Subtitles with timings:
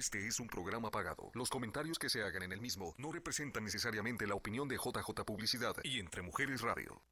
[0.00, 1.30] Este es un programa pagado.
[1.34, 5.26] Los comentarios que se hagan en el mismo no representan necesariamente la opinión de JJ
[5.26, 7.02] Publicidad y Entre Mujeres Radio.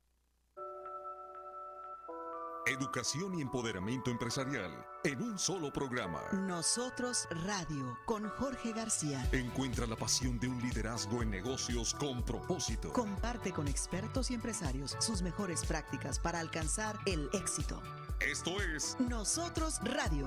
[2.65, 4.73] Educación y empoderamiento empresarial
[5.05, 6.23] en un solo programa.
[6.33, 9.23] Nosotros Radio con Jorge García.
[9.33, 12.95] Encuentra la pasión de un liderazgo en negocios con propósito.
[12.95, 17.83] Comparte con expertos y empresarios sus mejores prácticas para alcanzar el éxito.
[18.21, 20.27] Esto es Nosotros Radio.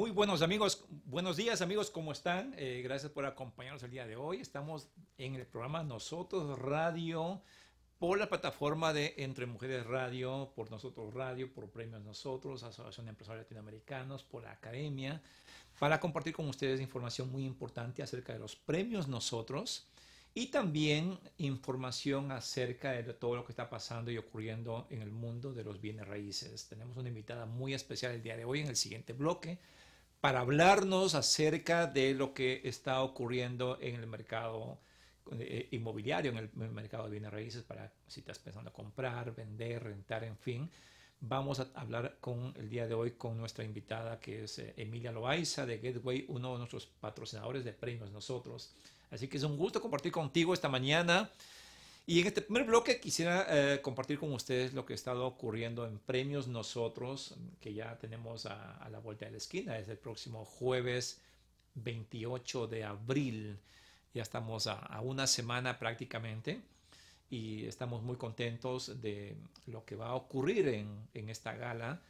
[0.00, 2.54] Muy buenos amigos, buenos días amigos, ¿cómo están?
[2.56, 4.40] Eh, gracias por acompañarnos el día de hoy.
[4.40, 4.88] Estamos
[5.18, 7.42] en el programa Nosotros Radio
[7.98, 13.10] por la plataforma de Entre Mujeres Radio, por Nosotros Radio, por Premios Nosotros, Asociación de
[13.10, 15.20] Empresarios Latinoamericanos, por la Academia,
[15.78, 19.86] para compartir con ustedes información muy importante acerca de los premios Nosotros
[20.32, 25.52] y también información acerca de todo lo que está pasando y ocurriendo en el mundo
[25.52, 26.68] de los bienes raíces.
[26.68, 29.58] Tenemos una invitada muy especial el día de hoy en el siguiente bloque
[30.20, 34.78] para hablarnos acerca de lo que está ocurriendo en el mercado
[35.32, 40.24] eh, inmobiliario, en el, mercado de bienes raíces, para si estás pensando comprar, vender, rentar,
[40.24, 40.70] en fin.
[41.20, 45.12] Vamos a hablar con el día de hoy con nuestra invitada que es eh, Emilia
[45.12, 48.74] Loaiza de Gateway, uno de nuestros patrocinadores de premios nosotros.
[49.10, 51.30] Así que es un gusto compartir contigo esta mañana.
[52.10, 55.86] Y en este primer bloque quisiera eh, compartir con ustedes lo que ha estado ocurriendo
[55.86, 60.44] en Premios Nosotros, que ya tenemos a, la vuelta de la esquina, es el próximo
[60.44, 61.20] jueves
[61.76, 63.60] 28 de abril.
[64.12, 66.60] Ya estamos a, una semana prácticamente
[67.30, 72.02] y estamos muy contentos de lo que va a ocurrir en, en esta gala,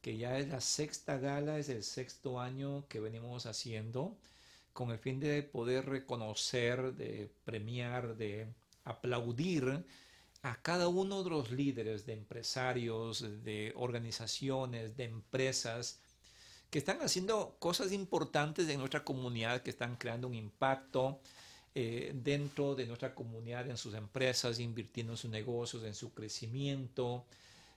[0.00, 4.16] que ya es la sexta gala, es el sexto año que venimos haciendo
[4.72, 8.46] con el fin de poder reconocer, de premiar, de
[8.88, 9.84] aplaudir
[10.42, 16.00] a cada uno de los líderes de empresarios, de organizaciones, de empresas
[16.70, 21.20] que están haciendo cosas importantes en nuestra comunidad, que están creando un impacto
[21.74, 27.24] eh, dentro de nuestra comunidad, en sus empresas, invirtiendo en sus negocios, en su crecimiento,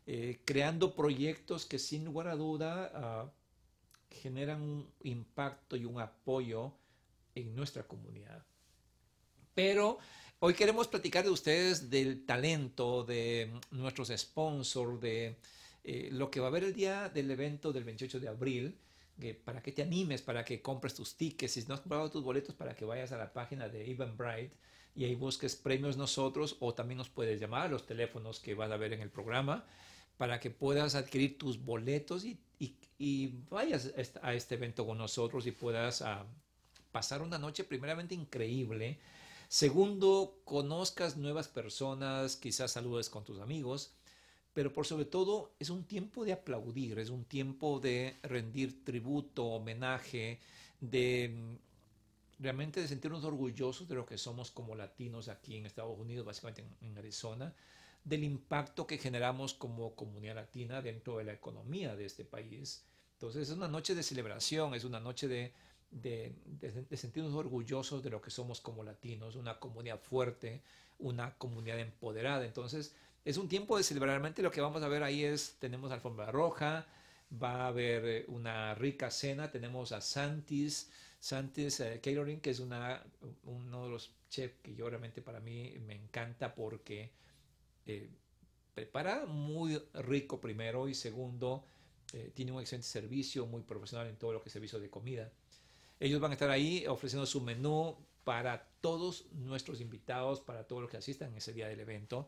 [0.06, 3.32] eh, creando proyectos que sin lugar a duda ah,
[4.10, 6.74] generan un impacto y un apoyo
[7.36, 8.44] en nuestra comunidad.
[9.54, 10.00] Pero
[10.44, 15.38] hoy queremos platicar de ustedes del talento, de nuestros sponsors, de
[15.84, 18.76] eh, lo que va a haber el día del evento del 28 de abril,
[19.20, 22.24] que para que te animes, para que compres tus tickets, si no has comprado tus
[22.24, 24.58] boletos, para que vayas a la página de Eventbrite
[24.96, 28.72] y ahí busques premios nosotros o también nos puedes llamar a los teléfonos que vas
[28.72, 29.64] a ver en el programa
[30.18, 32.40] para que puedas adquirir tus boletos y,
[33.50, 36.26] vayas a este evento con nosotros y puedas ah,
[36.92, 39.00] pasar una noche primeramente increíble.
[39.52, 43.92] Segundo, conozcas nuevas personas, quizás saludes con tus amigos,
[44.54, 49.44] pero por sobre todo es un tiempo de aplaudir, es un tiempo de rendir tributo,
[49.44, 50.40] homenaje,
[50.80, 51.58] de
[52.40, 56.64] realmente de sentirnos orgullosos de lo que somos como latinos aquí en Estados Unidos, básicamente
[56.80, 57.54] en, Arizona,
[58.06, 62.86] del impacto que generamos como comunidad latina dentro de la economía de este país.
[63.16, 65.54] Entonces es una noche de celebración, es una noche de,
[65.92, 66.34] de,
[66.96, 70.62] sentirnos orgullosos de lo que somos como latinos, una comunidad fuerte,
[71.00, 72.46] una comunidad empoderada.
[72.46, 72.96] Entonces
[73.26, 74.12] es un tiempo de celebrar.
[74.14, 76.88] Realmente lo que vamos a ver ahí es, tenemos alfombra roja,
[77.42, 80.90] va a haber eh, una rica cena, tenemos a Santis,
[81.20, 83.04] Santis uh, Catering, que es una,
[83.44, 87.12] uno de los chefs que yo realmente para mí me encanta porque
[87.86, 88.10] eh,
[88.74, 91.66] prepara muy rico primero y segundo,
[92.14, 95.32] eh, tiene un excelente servicio, muy profesional en todo lo que es servicio de comida.
[96.02, 100.90] Ellos van a estar ahí ofreciendo su menú para todos nuestros invitados, para todos los
[100.90, 102.28] que asistan ese día del evento.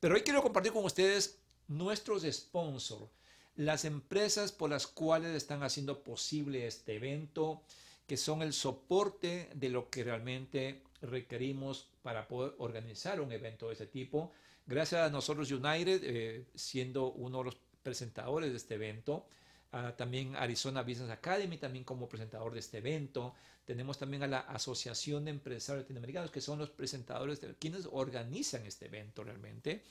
[0.00, 1.38] Pero hoy quiero compartir con ustedes
[1.68, 3.10] nuestros sponsors,
[3.56, 7.62] las empresas por las cuales están haciendo posible este evento,
[8.06, 13.74] que son el soporte de lo que realmente requerimos para poder organizar un evento de
[13.74, 14.32] ese tipo.
[14.66, 19.26] Gracias a nosotros United, eh, siendo uno de los presentadores de este evento,
[19.96, 23.34] también Arizona Business Academy, también como presentador de este evento.
[23.64, 28.66] Tenemos también a la Asociación de Empresarios Latinoamericanos, que son los presentadores, de quienes organizan
[28.66, 29.82] este evento realmente,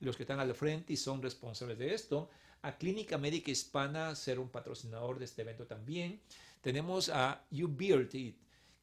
[0.00, 2.30] los que están al frente y son responsables de esto.
[2.62, 6.20] A Clínica Médica Hispana, ser un patrocinador de este evento también.
[6.60, 8.34] Tenemos a UBuild,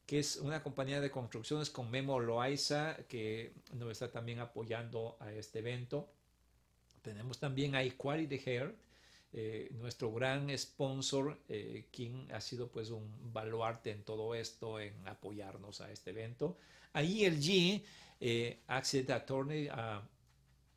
[0.05, 5.33] que es una compañía de construcciones con Memo Loaiza, que nos está también apoyando a
[5.33, 6.09] este evento.
[7.01, 8.75] Tenemos también a Equality Hair,
[9.37, 14.93] eh, nuestro gran sponsor, eh, quien ha sido pues un baluarte en todo esto, en
[15.05, 16.57] apoyarnos a este evento.
[16.93, 17.83] Ahí el G,
[18.21, 19.67] eh, Accident Attorney,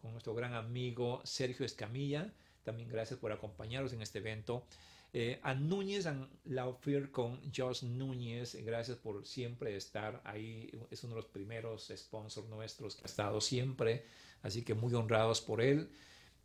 [0.03, 2.33] con nuestro gran amigo Sergio Escamilla,
[2.65, 4.67] también gracias por acompañarnos en este evento.
[5.13, 11.15] Eh, a Núñez and Laufir con Josh Núñez, gracias por siempre estar ahí, es uno
[11.15, 14.05] de los primeros sponsors nuestros que ha estado siempre,
[14.43, 15.89] así que muy honrados por él.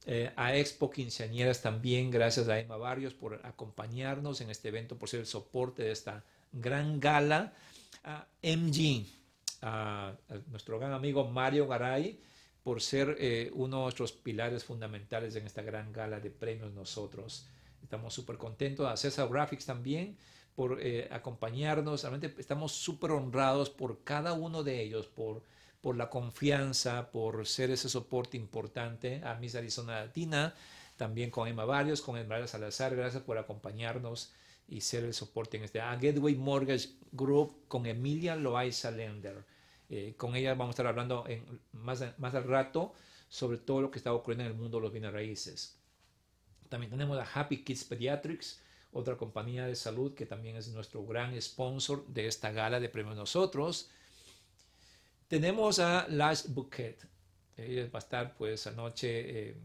[0.06, 5.10] Eh, a Expo Quinceañeras también, gracias a Emma Barrios por acompañarnos en este evento, por
[5.10, 7.54] ser el soporte de esta gran gala.
[8.04, 9.06] A MG,
[9.62, 10.14] a,
[10.48, 12.20] nuestro gran amigo Mario Garay,
[12.64, 17.48] por ser eh, uno de nuestros pilares fundamentales en esta gran gala de premios nosotros.
[17.82, 18.88] Estamos súper contentos.
[18.88, 20.18] A César Graphics también
[20.56, 22.02] por eh, acompañarnos.
[22.02, 25.44] Realmente estamos súper honrados por cada uno de ellos, por
[25.84, 30.56] por la confianza, por ser ese soporte importante a Miss Arizona Latina,
[30.96, 34.32] también con Emma Barrios, con Emma Salazar, gracias por acompañarnos
[34.70, 35.82] y ser el soporte en este.
[35.82, 39.44] A Gateway Mortgage Group con Emilia Loaiza Lender.
[39.90, 41.44] Eh, con ella vamos a estar hablando en,
[41.74, 42.94] más, más al rato
[43.28, 45.78] sobre todo lo que está ocurriendo en el mundo de los bienes raíces.
[46.70, 48.62] También tenemos a Happy Kids Pediatrics,
[48.94, 53.18] otra compañía de salud que también es nuestro gran sponsor de esta gala de premios
[53.18, 53.90] nosotros.
[55.34, 56.96] Tenemos a Lash Bouquet.
[57.58, 59.56] Ella va a estar pues anoche eh,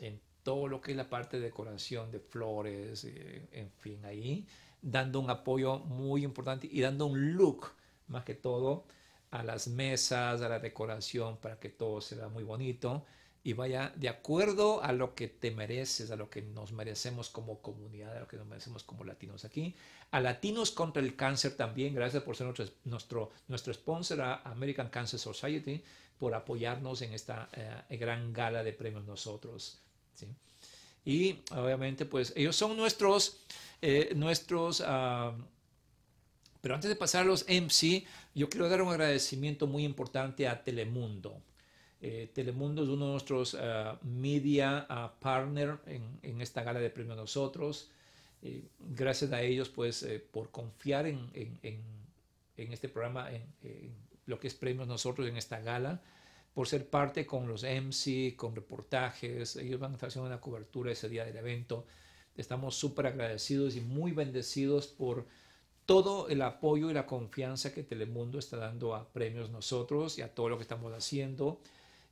[0.00, 4.46] en todo lo que es la parte de decoración de flores, eh, en fin, ahí,
[4.82, 7.68] dando un apoyo muy importante y dando un look,
[8.08, 8.84] más que todo,
[9.30, 13.06] a las mesas, a la decoración, para que todo sea muy bonito
[13.44, 17.60] y vaya de acuerdo a lo que te mereces, a lo que nos merecemos como
[17.60, 19.74] comunidad, a lo que nos merecemos como latinos aquí.
[20.10, 24.88] A Latinos contra el Cáncer también, gracias por ser nuestro, nuestro, nuestro sponsor, a American
[24.88, 25.82] Cancer Society,
[26.18, 29.78] por apoyarnos en esta eh, gran gala de premios nosotros.
[30.14, 30.26] ¿sí?
[31.04, 33.38] Y obviamente, pues ellos son nuestros,
[33.80, 35.32] eh, nuestros, uh,
[36.60, 38.04] pero antes de pasar a los MC,
[38.34, 41.40] yo quiero dar un agradecimiento muy importante a Telemundo.
[42.00, 46.90] Eh, Telemundo es uno de nuestros uh, media uh, partner en, en, esta gala de
[46.90, 47.90] premios nosotros.
[48.42, 51.58] Eh, gracias a ellos, pues, eh, por confiar en, en,
[52.56, 53.42] en, este programa, en,
[54.26, 56.00] lo que es premios nosotros en esta gala,
[56.54, 59.56] por ser parte con los MC, con reportajes.
[59.56, 61.86] Ellos van a estar haciendo una cobertura ese día del evento.
[62.36, 65.26] Estamos súper agradecidos y muy bendecidos por
[65.86, 70.32] todo el apoyo y la confianza que Telemundo está dando a premios nosotros y a
[70.32, 71.60] todo lo que estamos haciendo.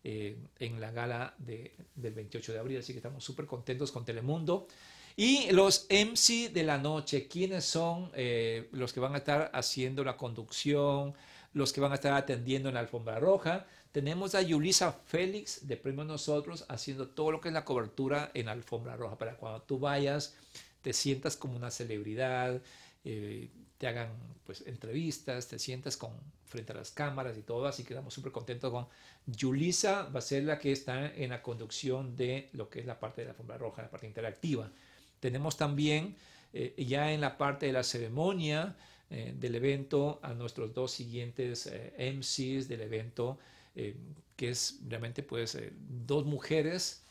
[0.08, 2.78] Eh, en la gala de, del 28 de abril.
[2.78, 4.68] Así que estamos súper contentos con Telemundo.
[5.16, 10.04] Y los MC de la noche, ¿quiénes son eh, los que van a estar haciendo
[10.04, 11.12] la conducción,
[11.54, 13.66] los que van a estar atendiendo en la alfombra roja?
[13.90, 18.48] Tenemos a Yulisa Félix de Premio Nosotros haciendo todo lo que es la cobertura en
[18.48, 20.36] alfombra roja para cuando tú vayas,
[20.82, 22.62] te sientas como una celebridad,
[23.04, 24.08] eh, te hagan
[24.44, 26.12] pues entrevistas, te sientas con,
[26.46, 28.86] frente a las cámaras y todo, así que estamos súper contentos con
[29.26, 32.98] Yulisa, va a ser la que está en la conducción de lo que es la
[33.00, 34.70] parte de la alfombra roja, la parte interactiva.
[35.20, 36.14] Tenemos también
[36.52, 38.76] eh, ya en la parte de la ceremonia
[39.10, 43.38] eh, del evento a nuestros dos siguientes eh, MCs del evento,
[44.36, 47.02] que es realmente pues dos mujeres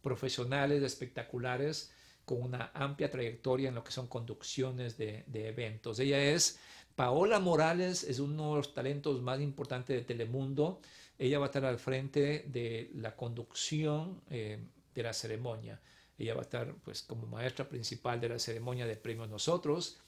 [0.00, 1.92] profesionales espectaculares
[2.26, 5.98] con una amplia trayectoria en lo que son conducciones de, de eventos.
[6.00, 6.58] Ella es
[6.96, 10.80] Paola Morales, es uno de los talentos más importantes de Telemundo.
[11.18, 14.58] Ella va a estar al frente de la conducción eh,
[14.94, 15.80] de la ceremonia.
[16.18, 20.00] Ella va a estar pues como maestra principal de la ceremonia de premios Nosotros,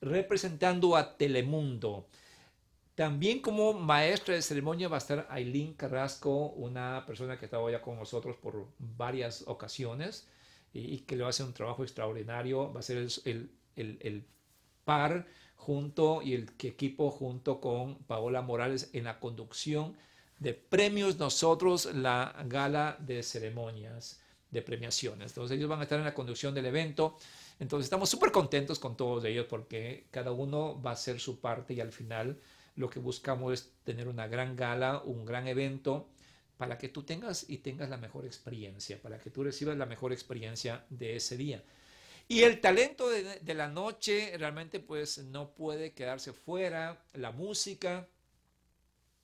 [0.00, 2.06] representando a Telemundo.
[2.94, 7.68] También como maestra de ceremonia va a estar Aileen Carrasco, una persona que ha estado
[7.68, 10.26] ya con nosotros por varias ocasiones
[10.76, 12.72] y, que le va a hacer un trabajo extraordinario.
[12.72, 14.24] Va a ser el, el, el,
[14.84, 19.96] par junto y el equipo junto con Paola Morales en la conducción
[20.38, 25.32] de premios nosotros, la gala de ceremonias de premiaciones.
[25.32, 27.16] Entonces ellos van a estar en la conducción del evento.
[27.58, 31.74] Entonces estamos súper contentos con todos ellos porque cada uno va a hacer su parte
[31.74, 32.38] y al final
[32.76, 36.08] lo que buscamos es tener una gran gala, un gran evento,
[36.56, 40.12] para que tú tengas y tengas la mejor experiencia, para que tú recibas la mejor
[40.12, 41.62] experiencia de ese día.
[42.28, 48.08] Y el talento de, la noche realmente pues no puede quedarse fuera, la música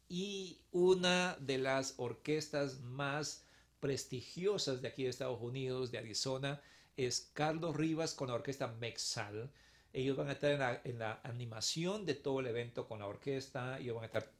[0.08, 3.44] y una de las orquestas más
[3.80, 6.60] prestigiosas de aquí de Estados Unidos, de Arizona,
[6.96, 9.50] es Carlos Rivas con la orquesta Mexal
[9.92, 13.06] ellos van a estar en la, en la, animación de todo el evento con la
[13.06, 13.78] orquesta.
[13.78, 14.30] Ellos van a estar,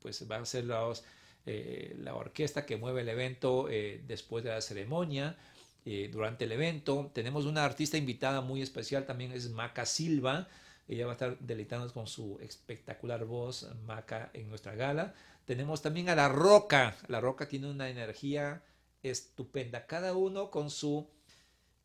[0.00, 1.02] pues van a ser los,
[1.50, 5.34] eh, la orquesta que mueve el evento eh, después de la ceremonia,
[5.86, 7.10] eh, durante el evento.
[7.14, 10.46] Tenemos una artista invitada muy especial también, es Maca Silva.
[10.86, 15.14] Ella va a estar deleitándonos con su espectacular voz, Maca, en nuestra gala.
[15.46, 16.94] Tenemos también a La Roca.
[17.06, 18.62] La Roca tiene una energía
[19.02, 19.86] estupenda.
[19.86, 21.08] Cada uno con su,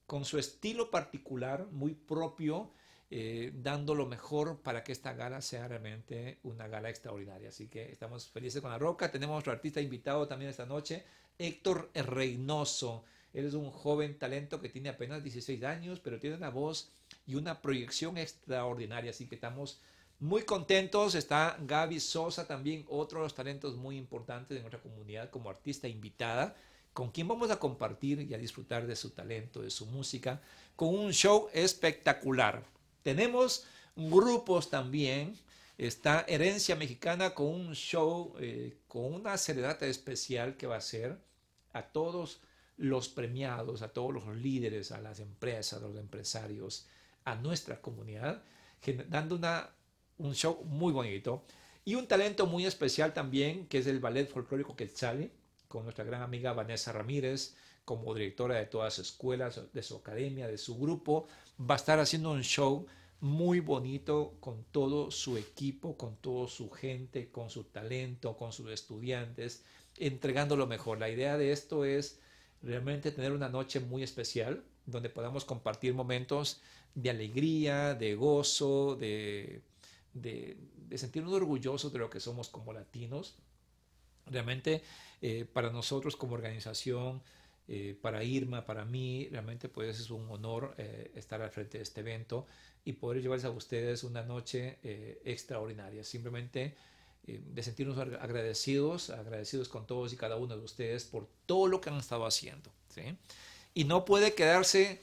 [0.05, 2.73] con su estilo particular, muy propio
[3.15, 7.49] eh, dando lo mejor para que esta gala sea realmente una gala extraordinaria.
[7.49, 9.11] Así que estamos felices con la roca.
[9.11, 11.03] Tenemos otro artista invitado también esta noche,
[11.37, 13.03] Héctor Reynoso.
[13.31, 16.89] Él es un joven talento que tiene apenas 16 años, pero tiene una voz
[17.27, 19.11] y una proyección extraordinaria.
[19.11, 19.79] Así que estamos
[20.19, 21.13] muy contentos.
[21.13, 25.87] Está Gaby Sosa también, otro de los talentos muy importantes de nuestra comunidad como artista
[25.87, 26.55] invitada,
[26.93, 30.41] con quien vamos a compartir y a disfrutar de su talento, de su música,
[30.75, 32.73] con un show espectacular.
[33.03, 35.37] Tenemos grupos también.
[35.77, 41.17] Está Herencia Mexicana con un show, eh, con una serenata especial que va a ser
[41.73, 42.41] a todos
[42.77, 46.87] los premiados, a todos los líderes, a las empresas, a los empresarios,
[47.25, 48.43] a nuestra comunidad,
[49.09, 49.69] dando una,
[50.17, 51.43] un show muy bonito.
[51.85, 55.31] Y un talento muy especial también, que es el Ballet Folclórico Quetzali,
[55.67, 60.47] con nuestra gran amiga Vanessa Ramírez, como directora de todas las escuelas, de su academia,
[60.47, 61.27] de su grupo,
[61.59, 62.85] va a estar haciendo un show
[63.19, 68.69] muy bonito con todo su equipo, con toda su gente, con su talento, con sus
[68.71, 69.63] estudiantes,
[69.97, 70.99] entregando lo mejor.
[70.99, 72.19] La idea de esto es
[72.61, 76.61] realmente tener una noche muy especial donde podamos compartir momentos
[76.95, 79.61] de alegría, de gozo, de,
[80.13, 83.35] de, de sentirnos orgullosos de lo que somos como latinos.
[84.25, 84.83] Realmente
[85.21, 87.21] eh, para nosotros como organización,
[87.67, 91.83] eh, para Irma, para mí, realmente pues es un honor eh, estar al frente de
[91.83, 92.45] este evento
[92.83, 96.03] y poder llevarles a ustedes una noche eh, extraordinaria.
[96.03, 96.75] Simplemente
[97.25, 101.89] de sentirnos agradecidos, agradecidos con todos y cada uno de ustedes por todo lo que
[101.89, 102.69] han estado haciendo.
[102.89, 103.17] ¿sí?
[103.73, 104.99] Y no puede quedarse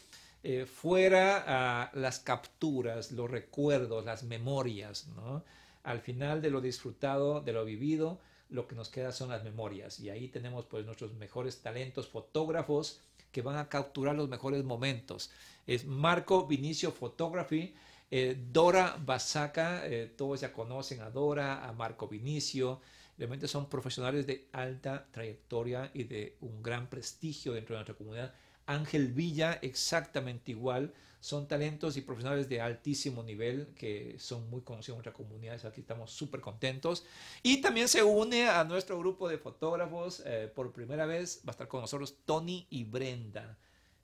[0.66, 5.06] fuera a las capturas, los recuerdos, las memorias.
[5.16, 5.42] ¿no?
[5.82, 8.20] Al final de lo disfrutado, de lo vivido,
[8.50, 10.00] lo que nos queda son las memorias.
[10.00, 13.00] Y ahí tenemos pues nuestros mejores talentos, fotógrafos,
[13.32, 15.30] que van a capturar los mejores momentos.
[15.66, 17.74] Es Marco Vinicio Photography,
[18.10, 22.80] eh, Dora Basaca, eh, todos ya conocen a Dora, a Marco Vinicio,
[23.16, 28.34] realmente son profesionales de alta trayectoria y de un gran prestigio dentro de nuestra comunidad.
[28.70, 34.96] Ángel Villa, exactamente igual, son talentos y profesionales de altísimo nivel que son muy conocidos
[34.96, 35.64] en nuestra comunidad.
[35.66, 37.04] Aquí estamos súper contentos.
[37.42, 40.22] Y también se une a nuestro grupo de fotógrafos.
[40.24, 43.58] Eh, por primera vez va a estar con nosotros Tony y Brenda.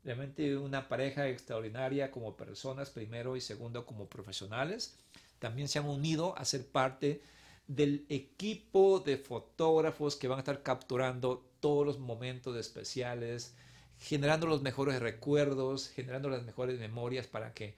[0.04, 4.98] Realmente una pareja extraordinaria como personas, primero y segundo como profesionales.
[5.38, 7.22] También se han unido a ser parte
[7.66, 13.54] del equipo de fotógrafos que van a estar capturando todos los momentos especiales
[13.98, 17.74] generando los mejores recuerdos, generando las mejores memorias para que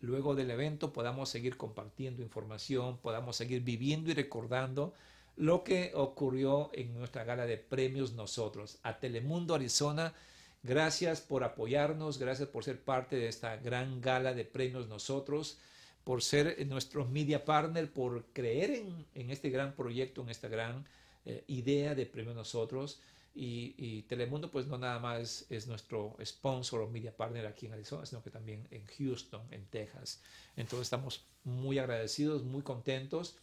[0.00, 4.94] luego del evento podamos seguir compartiendo información, podamos seguir viviendo y recordando
[5.36, 8.78] lo que ocurrió en nuestra gala de premios nosotros.
[8.82, 10.14] A Telemundo Arizona,
[10.62, 15.58] gracias por apoyarnos, gracias por ser parte de esta gran gala de premios nosotros,
[16.04, 18.82] por ser nuestro media partner, por creer
[19.14, 20.86] en, este gran proyecto, en esta gran
[21.24, 23.00] eh, idea de Premio Nosotros.
[23.38, 28.06] Y, Telemundo, pues no nada más es, nuestro sponsor o media partner aquí en Arizona,
[28.06, 30.22] sino que también en Houston, en Texas.
[30.56, 33.36] Entonces estamos muy agradecidos, muy contentos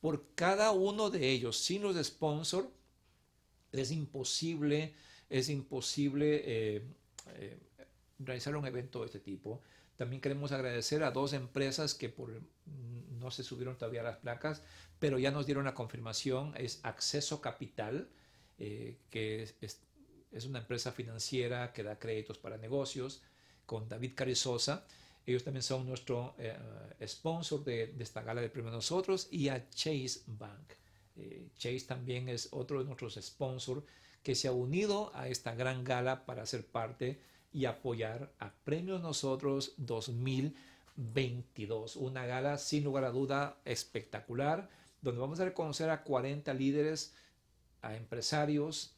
[0.00, 1.58] por cada uno de ellos.
[1.58, 2.70] Sin los sponsor
[3.72, 4.94] es imposible,
[5.28, 6.82] es imposible eh,
[7.34, 7.58] eh,
[8.18, 9.60] realizar un evento de este tipo.
[9.96, 12.40] También queremos agradecer a dos empresas que por,
[13.18, 14.62] no se subieron todavía las placas,
[14.98, 16.54] pero ya nos dieron la confirmación.
[16.56, 18.08] Es Acceso Capital,
[18.58, 23.22] eh, que es, una empresa financiera que da créditos para negocios,
[23.64, 24.86] con David Carizosa.
[25.24, 26.56] Ellos también son nuestro eh,
[27.06, 30.72] sponsor de, esta gala de premio nosotros y a Chase Bank.
[31.16, 33.82] Eh, Chase también es otro de nuestros sponsors
[34.22, 37.20] que se ha unido a esta gran gala para ser parte
[37.52, 41.96] y apoyar a Premios Nosotros 2022.
[41.96, 44.68] Una gala sin lugar a duda espectacular,
[45.00, 47.14] donde vamos a reconocer a 40 líderes
[47.86, 48.94] a empresarios,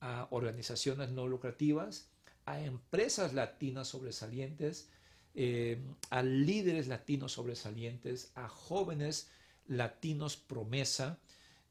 [0.00, 2.08] a organizaciones no lucrativas,
[2.44, 4.88] a empresas latinas sobresalientes,
[5.34, 5.80] eh,
[6.10, 9.28] a líderes latinos sobresalientes, a jóvenes
[9.66, 11.18] latinos promesa,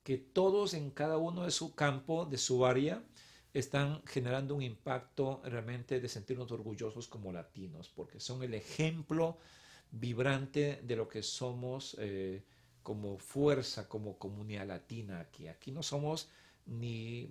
[0.03, 3.03] que todos en cada uno de su campo, de su área,
[3.53, 9.37] están generando un impacto realmente de sentirnos orgullosos como latinos, porque son el ejemplo
[9.91, 12.43] vibrante de lo que somos eh,
[12.83, 15.47] como fuerza, como comunidad latina aquí.
[15.47, 16.29] Aquí no somos
[16.65, 17.29] ni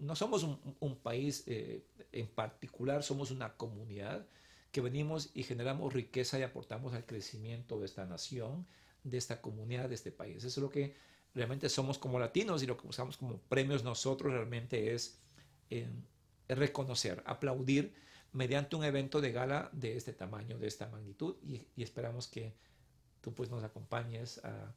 [0.00, 4.26] no somos un, país eh, en particular, somos una comunidad
[4.72, 8.66] que venimos y generamos riqueza y aportamos al crecimiento de esta nación,
[9.04, 10.38] de esta comunidad, de este país.
[10.38, 10.94] Eso es lo que
[11.34, 15.20] realmente somos como latinos y lo que usamos como premios nosotros realmente es
[16.48, 17.92] reconocer, aplaudir
[18.32, 22.54] mediante un evento de gala de este tamaño, de esta magnitud y, esperamos que
[23.20, 24.74] tú pues nos acompañes a,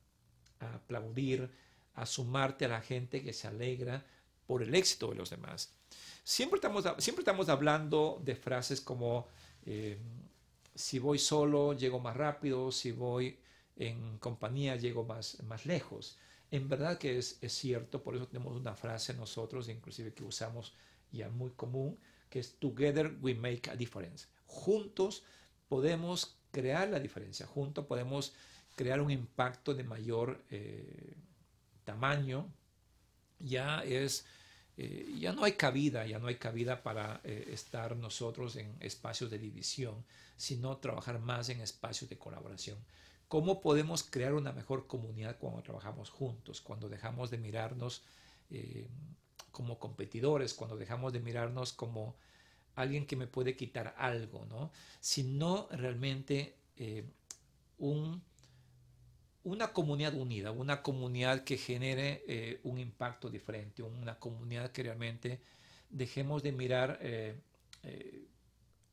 [0.59, 1.49] a aplaudir,
[1.95, 4.05] a sumarte a la gente que se alegra
[4.45, 5.73] por el éxito de los demás.
[6.23, 9.27] Siempre estamos, siempre estamos hablando de frases como
[9.65, 9.97] eh,
[10.75, 13.37] si voy solo llego más rápido, si voy
[13.75, 16.17] en compañía llego más, más lejos.
[16.51, 20.73] En verdad que es, es cierto, por eso tenemos una frase nosotros, inclusive que usamos
[21.11, 21.97] ya muy común,
[22.29, 24.27] que es Together we make a difference.
[24.45, 25.23] Juntos
[25.67, 28.33] podemos crear la diferencia, juntos podemos
[28.75, 31.15] crear un impacto de mayor eh,
[31.83, 32.49] tamaño,
[33.39, 34.25] ya es,
[34.77, 39.29] eh, ya no hay cabida, ya no hay cabida para eh, estar nosotros en espacios
[39.29, 40.03] de división,
[40.37, 42.77] sino trabajar más en espacios de colaboración.
[43.27, 48.03] ¿Cómo podemos crear una mejor comunidad cuando trabajamos juntos, cuando dejamos de mirarnos
[48.49, 48.87] eh,
[49.51, 52.15] como competidores, cuando dejamos de mirarnos como
[52.75, 54.71] alguien que me puede quitar algo, ¿no?
[54.99, 56.55] Sino realmente
[57.77, 58.21] un
[59.43, 65.41] una comunidad unida, una comunidad que genere eh, un impacto diferente, una comunidad que realmente
[65.89, 67.35] dejemos de mirar eh,
[67.83, 68.25] eh,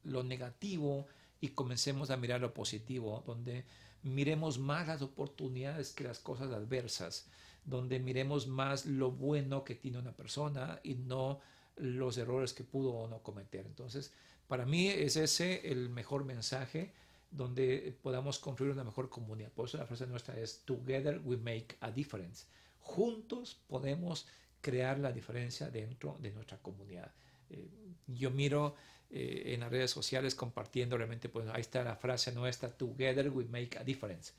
[0.05, 1.07] lo negativo
[1.41, 3.65] y comencemos a mirar lo positivo, donde
[4.03, 7.29] miremos más las oportunidades que las cosas adversas,
[7.65, 11.41] donde miremos más lo bueno que tiene una persona y no
[11.77, 13.67] los errores que pudo o no cometer.
[13.67, 14.13] Entonces,
[14.49, 16.93] para mí es ese el mejor mensaje
[17.31, 19.51] donde podamos construir una mejor comunidad.
[19.53, 22.47] Por eso la frase nuestra es Together we make a difference.
[22.81, 24.27] Juntos podemos
[24.61, 27.11] crear la diferencia dentro de nuestra comunidad.
[27.51, 27.69] Eh,
[28.07, 28.75] yo miro
[29.11, 33.45] eh, en las redes sociales compartiendo realmente, pues ahí está la frase nuestra, Together we
[33.45, 34.33] make a difference.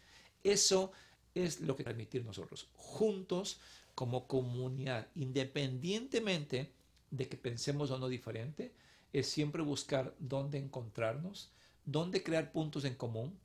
[0.44, 0.92] Eso
[1.34, 3.60] es lo que transmitir nosotros, juntos
[3.96, 6.72] como comunidad, independientemente
[7.10, 8.72] de que pensemos o no diferente,
[9.14, 11.52] es siempre buscar dónde encontrarnos,
[11.86, 13.38] dónde crear puntos en común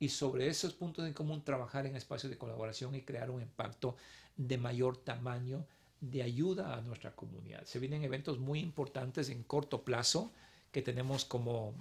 [0.00, 3.96] y sobre esos puntos en común trabajar en espacios de colaboración y crear un impacto
[4.36, 5.66] de mayor tamaño
[6.00, 7.64] de ayuda a nuestra comunidad.
[7.64, 10.32] Se vienen eventos muy importantes en corto plazo
[10.70, 11.74] que tenemos como,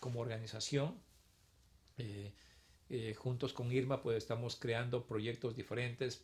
[0.00, 0.94] como organización.
[1.98, 2.32] Eh,
[2.90, 6.22] eh, juntos con Irma, pues estamos creando proyectos diferentes,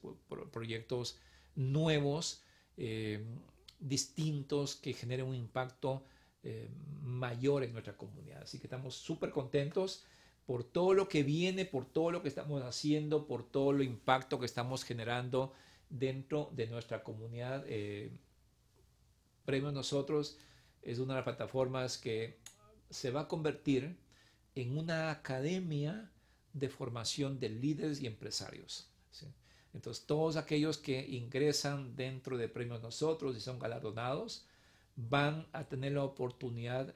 [0.52, 1.18] proyectos
[1.54, 2.42] nuevos,
[2.76, 3.24] eh,
[3.78, 6.04] distintos, que generen un impacto
[6.42, 6.70] eh,
[7.02, 8.42] mayor en nuestra comunidad.
[8.42, 10.04] Así que estamos súper contentos
[10.46, 14.40] por todo lo que viene, por todo lo que estamos haciendo, por todo el impacto
[14.40, 15.52] que estamos generando
[15.88, 17.64] dentro de nuestra comunidad.
[17.66, 18.10] Eh,
[19.44, 20.38] Premios Nosotros
[20.82, 22.38] es una de las plataformas que
[22.88, 23.96] se va a convertir
[24.54, 26.10] en una academia
[26.52, 28.86] de formación de líderes y empresarios.
[29.72, 34.44] Entonces, todos aquellos que ingresan dentro de Premios Nosotros y son galardonados,
[34.96, 36.94] van a tener la oportunidad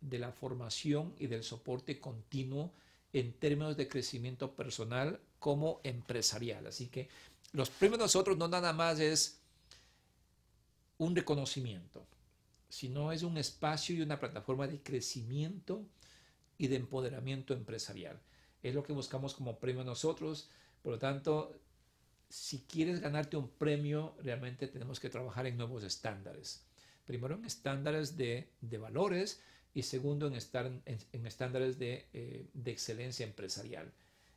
[0.00, 2.72] de la formación y del soporte continuo
[3.12, 6.66] en términos de crecimiento personal como empresarial.
[6.66, 7.08] Así que
[7.52, 9.40] los premios nosotros no nada más es
[10.98, 12.04] un reconocimiento,
[12.68, 15.84] sino es un espacio y una plataforma de crecimiento
[16.58, 18.20] y de empoderamiento empresarial.
[18.62, 20.50] Es lo que buscamos como premio nosotros.
[20.82, 21.56] Por lo tanto,
[22.28, 26.67] si quieres ganarte un premio, realmente tenemos que trabajar en nuevos estándares.
[27.08, 29.40] Primero en estándares de, valores
[29.72, 33.90] y segundo en, estar, en, estándares de, eh, de, excelencia empresarial.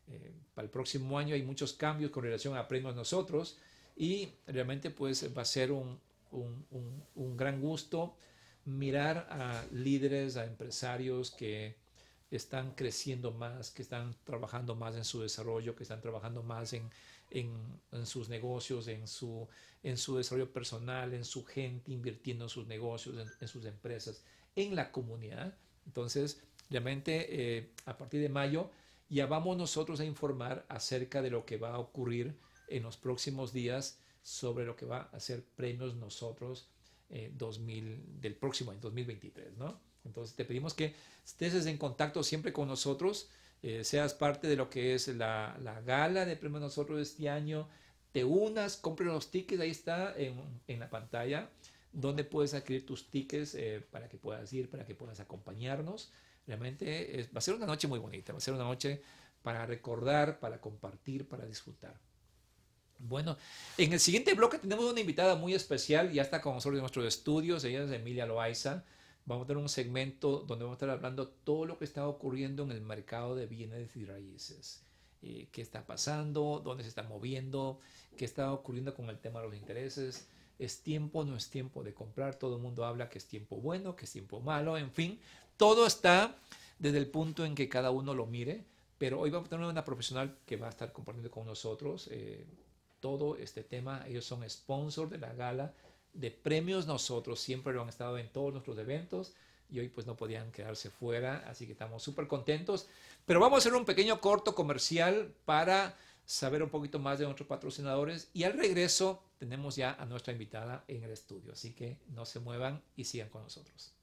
[0.07, 3.57] Eh, para el próximo año hay muchos cambios con relación a premios nosotros
[3.97, 5.99] y realmente pues va a ser un,
[6.31, 8.15] un, un gran gusto
[8.63, 11.75] mirar a líderes, a empresarios que
[12.31, 16.89] están creciendo más, que están trabajando más en su desarrollo, que están trabajando más en,
[17.31, 19.47] en, sus negocios, en su,
[19.83, 24.23] en su desarrollo personal, en su gente, invirtiendo en sus negocios, en, sus empresas,
[24.55, 25.55] en la comunidad.
[25.85, 28.69] Entonces, realmente eh, a partir de mayo
[29.09, 32.35] ya vamos nosotros a informar acerca de lo que va a ocurrir
[32.67, 36.69] en los próximos días sobre lo que va a ser premios nosotros
[37.33, 39.79] 2000, eh, del próximo año, 2023, ¿no?
[40.05, 43.29] Entonces te pedimos que estés en contacto siempre con nosotros
[43.63, 47.67] eh, seas parte de lo que es la, la gala de Premio Nosotros este año,
[48.11, 51.49] te unas, compres los tickets, ahí está en, en la pantalla,
[51.93, 56.11] donde puedes adquirir tus tickets eh, para que puedas ir, para que puedas acompañarnos.
[56.47, 59.01] Realmente va a ser una noche muy bonita, va a ser una noche
[59.43, 61.99] para recordar, para compartir, para disfrutar.
[62.97, 63.37] Bueno,
[63.77, 67.05] en el siguiente bloque tenemos una invitada muy especial, ya está con nosotros en nuestros
[67.05, 68.83] estudios, ella es Emilia Loaiza
[69.31, 72.63] vamos a tener un segmento donde vamos a estar hablando todo lo que está ocurriendo
[72.63, 74.83] en el mercado de bienes y raíces.
[75.21, 77.79] Eh, qué está pasando, dónde se está moviendo,
[78.17, 80.27] qué está ocurriendo con el tema de los intereses.
[80.59, 82.35] ¿Es tiempo no es tiempo de comprar?
[82.35, 85.19] Todo el mundo habla que es tiempo bueno, que es tiempo malo, en fin.
[85.55, 86.35] Todo está
[86.77, 88.65] desde el punto en que cada uno lo mire,
[88.97, 92.45] pero hoy vamos a tener una profesional que va a estar compartiendo con nosotros eh,
[92.99, 94.03] todo este tema.
[94.07, 95.73] Ellos son sponsor de la gala
[96.13, 99.33] de premios nosotros siempre lo han estado en todos nuestros eventos
[99.69, 102.87] y hoy pues no podían quedarse fuera, así que estamos súper contentos.
[103.25, 107.47] Pero vamos a hacer un pequeño corto comercial para saber un poquito más de nuestros
[107.47, 112.25] patrocinadores y al regreso tenemos ya a nuestra invitada en el estudio, así que no
[112.25, 113.93] se muevan y sigan con nosotros.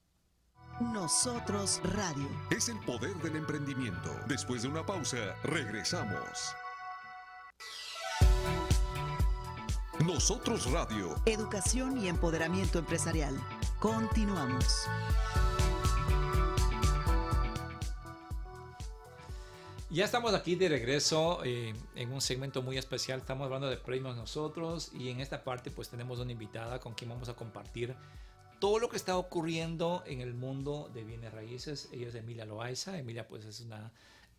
[0.81, 2.29] Nosotros Radio.
[2.51, 4.09] Es el poder del emprendimiento.
[4.27, 6.55] Después de una pausa, regresamos.
[10.05, 11.21] Nosotros Radio.
[11.25, 13.37] Educación y empoderamiento empresarial.
[13.81, 14.85] Continuamos.
[19.89, 23.19] Ya estamos aquí de regreso eh, en un segmento muy especial.
[23.19, 27.09] Estamos hablando de premios nosotros y en esta parte pues tenemos una invitada con quien
[27.09, 27.93] vamos a compartir
[28.59, 31.89] todo lo que está ocurriendo en el mundo de bienes raíces.
[31.91, 32.97] Ella es Emilia Loaiza.
[32.97, 33.91] Emilia pues es una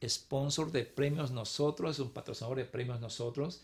[0.02, 3.60] sponsor de premios nosotros, es un patrocinador de premios nosotros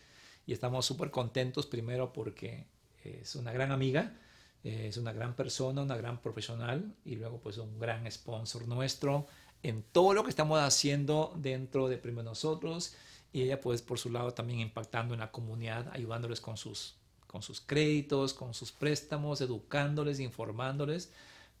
[0.47, 2.65] y estamos súper contentos primero porque
[3.03, 4.17] es una gran amiga,
[4.63, 9.27] es una gran persona, una gran profesional y luego pues un gran sponsor nuestro
[9.61, 12.95] en todo lo que estamos haciendo dentro de Primero Nosotros
[13.33, 16.95] y ella pues por su lado también impactando en la comunidad, ayudándoles con sus,
[17.27, 21.11] con sus créditos, con sus préstamos, educándoles, informándoles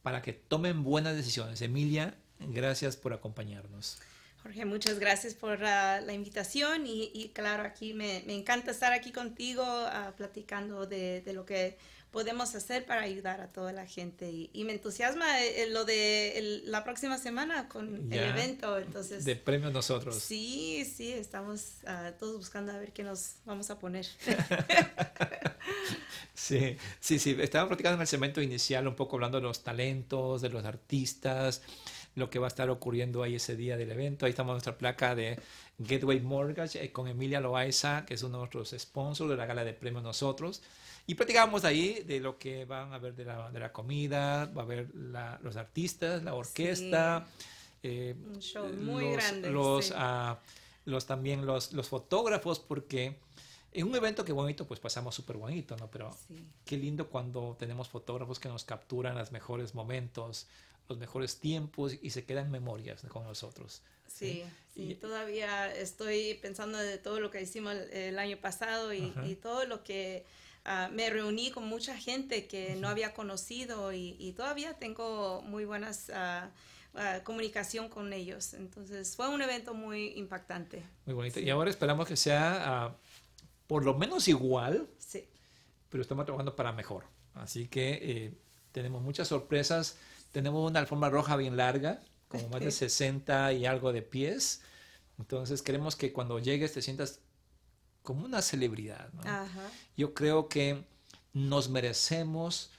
[0.01, 1.61] para que tomen buenas decisiones.
[1.61, 3.99] Emilia, gracias por acompañarnos.
[4.47, 10.13] Jorge, muchas gracias por la invitación y, claro, aquí me, encanta estar aquí contigo uh,
[10.15, 11.77] platicando de, lo que
[12.11, 16.61] podemos hacer para ayudar a toda la gente y, me entusiasma eh, eh, lo de
[16.63, 18.77] la próxima semana con el evento.
[18.77, 20.15] Entonces, de premios nosotros.
[20.15, 24.07] Sí, sí, estamos uh, todos buscando a ver qué nos vamos a poner.
[26.33, 30.41] sí, sí, sí, estaba platicando en el segmento inicial un poco hablando de los talentos,
[30.41, 31.63] de los artistas
[32.17, 34.25] lo que va a estar ocurriendo ahí ese día del evento.
[34.25, 35.39] Ahí estamos en nuestra placa de
[35.77, 39.63] Gateway Mortgage eh, con Emilia Loaiza, que es uno de nuestros sponsors de la gala
[39.63, 40.63] de premios nosotros.
[41.05, 44.63] Y platicamos ahí de lo que van a ver de la, de la comida, va
[44.63, 47.27] a ver los artistas, la orquesta.
[47.83, 49.51] Eh, Un show muy los, grande.
[49.51, 50.39] Los, ah,
[50.85, 53.19] los también los, los fotógrafos, porque
[53.73, 55.87] en un evento que bonito, pues pasamos súper bonito, ¿no?
[55.91, 56.17] Pero
[56.65, 60.47] qué lindo cuando tenemos fotógrafos que nos capturan los mejores momentos,
[60.87, 63.81] los mejores tiempos y se quedan memorias con nosotros.
[64.07, 69.65] Sí, sí, todavía estoy pensando de todo lo que hicimos el, año pasado y, todo
[69.65, 70.25] lo que
[70.65, 76.09] ah, me reuní con mucha gente que no había conocido y, todavía tengo muy buenas
[76.09, 78.53] uh, comunicación con ellos.
[78.53, 80.83] Entonces fue un evento muy impactante.
[81.05, 81.39] Muy bonito.
[81.39, 82.97] Y ahora esperamos que sea
[83.67, 85.27] por lo menos igual, sí.
[85.89, 87.03] pero estamos trabajando para mejor.
[87.33, 88.33] Así que eh,
[88.71, 89.97] tenemos muchas sorpresas
[90.31, 94.61] tenemos una alfombra roja bien larga, como más de 60 y algo de pies.
[95.17, 97.19] Entonces queremos que cuando llegues te sientas
[98.03, 99.09] como una celebridad.
[99.97, 100.85] Yo creo que
[101.33, 102.71] nos merecemos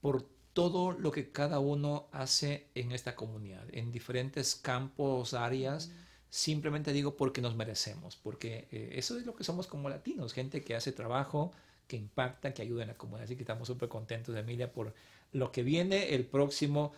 [0.00, 5.90] por todo lo que cada uno hace en esta comunidad, en diferentes campos, áreas.
[6.30, 10.64] Simplemente digo porque nos merecemos, porque eh, eso es lo que somos como latinos, gente
[10.64, 11.52] que hace trabajo,
[11.86, 13.24] que impacta, que ayuda en la comunidad.
[13.24, 14.94] Así que estamos súper contentos, Emilia, por
[15.32, 16.92] lo que viene el próximo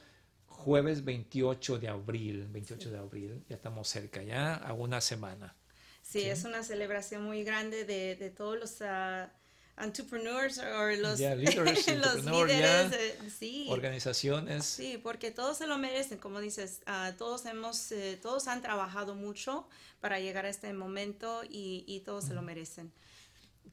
[0.47, 2.47] jueves 28 de abril.
[2.51, 5.57] 28 de abril, ya estamos cerca, ya a una semana.
[6.03, 8.81] Sí, es una celebración muy grande de, de todos los...
[8.81, 9.29] Uh,
[9.77, 13.67] entrepreneurs o los, los líderes, eh, sí.
[13.69, 14.65] organizaciones.
[14.65, 19.15] Sí, porque todos se lo merecen, como dices, uh, todos hemos, eh, todos han trabajado
[19.15, 19.67] mucho
[20.01, 22.93] para llegar a este momento y, y todos se lo merecen.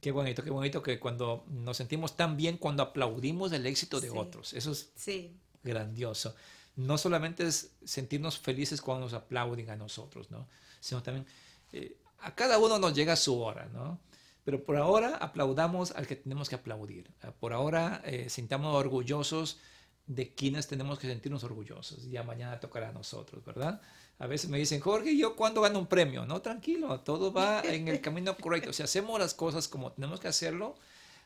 [0.00, 4.10] Qué bonito, qué bonito que cuando nos sentimos tan bien cuando aplaudimos el éxito de
[4.10, 4.52] otros.
[4.52, 5.36] Eso es sí.
[5.62, 6.34] grandioso.
[6.74, 10.48] No solamente es sentirnos felices cuando nos aplauden a nosotros, ¿no?
[10.80, 11.26] Sino también
[11.72, 14.00] eh, a cada uno nos llega su hora, ¿no?
[14.44, 17.10] Pero por ahora aplaudamos al que tenemos que aplaudir.
[17.22, 19.60] Ah, por ahora eh, sintamos orgullosos
[20.06, 22.10] de quienes tenemos que sentirnos orgullosos.
[22.10, 23.80] Ya mañana tocará a nosotros, ¿verdad?
[24.22, 26.24] A veces me dicen, Jorge, ¿yo cuándo gano un premio?
[26.24, 28.72] No, tranquilo, todo va en el camino correcto.
[28.72, 30.76] Si hacemos las cosas como tenemos que hacerlo,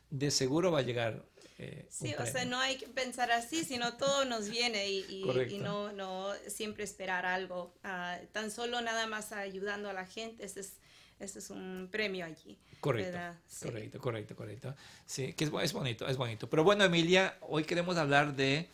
[0.09, 1.23] de seguro va a llegar.
[1.59, 5.59] Eh, sí, o sea, no hay que pensar así, sino todo nos viene y, y,
[5.59, 7.71] no, no siempre esperar algo.
[7.83, 10.73] Ah, tan solo nada más ayudando a la gente, ese es
[11.19, 12.57] este es un premio allí.
[12.79, 13.19] Correcto,
[13.61, 14.75] correcto, correcto, correcto.
[15.05, 16.49] Sí, que es, es, bonito, es bonito.
[16.49, 18.67] Pero bueno, Emilia, hoy queremos hablar de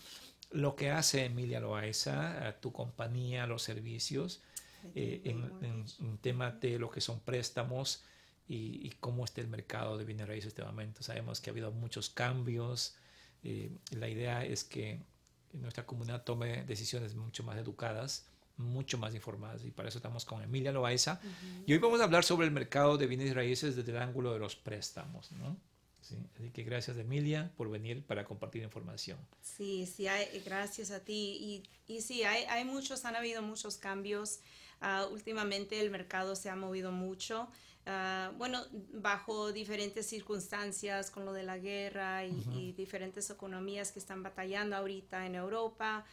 [0.54, 4.42] lo que hace Emilia Loaiza, tu compañía, los servicios,
[4.96, 8.04] eh, en, en, tema de lo que son préstamos
[8.48, 11.04] y, cómo está el mercado de bienes raíces en este momento.
[11.04, 12.96] Sabemos que ha habido muchos cambios.
[13.44, 15.02] Eh, la idea es que
[15.54, 20.44] nuestra comunidad tome decisiones mucho más educadas mucho más informadas y para eso estamos con
[20.44, 21.20] Emilia Loaiza.
[21.66, 24.38] Y hoy vamos a hablar sobre el mercado de bienes raíces desde el ángulo de
[24.38, 25.32] los préstamos.
[25.32, 25.58] ¿no?
[26.04, 29.18] Sí, así que gracias Emilia por venir para compartir información.
[29.42, 31.64] Sí, sí, hay, gracias a ti.
[31.88, 34.40] Y, y sí, hay, hay, muchos, han habido muchos cambios.
[34.82, 37.48] Uh, últimamente el mercado se ha movido mucho.
[37.88, 38.62] Uh, bueno,
[38.94, 44.76] bajo diferentes circunstancias con lo de la guerra y, y diferentes economías que están batallando
[44.76, 46.06] ahorita en Europa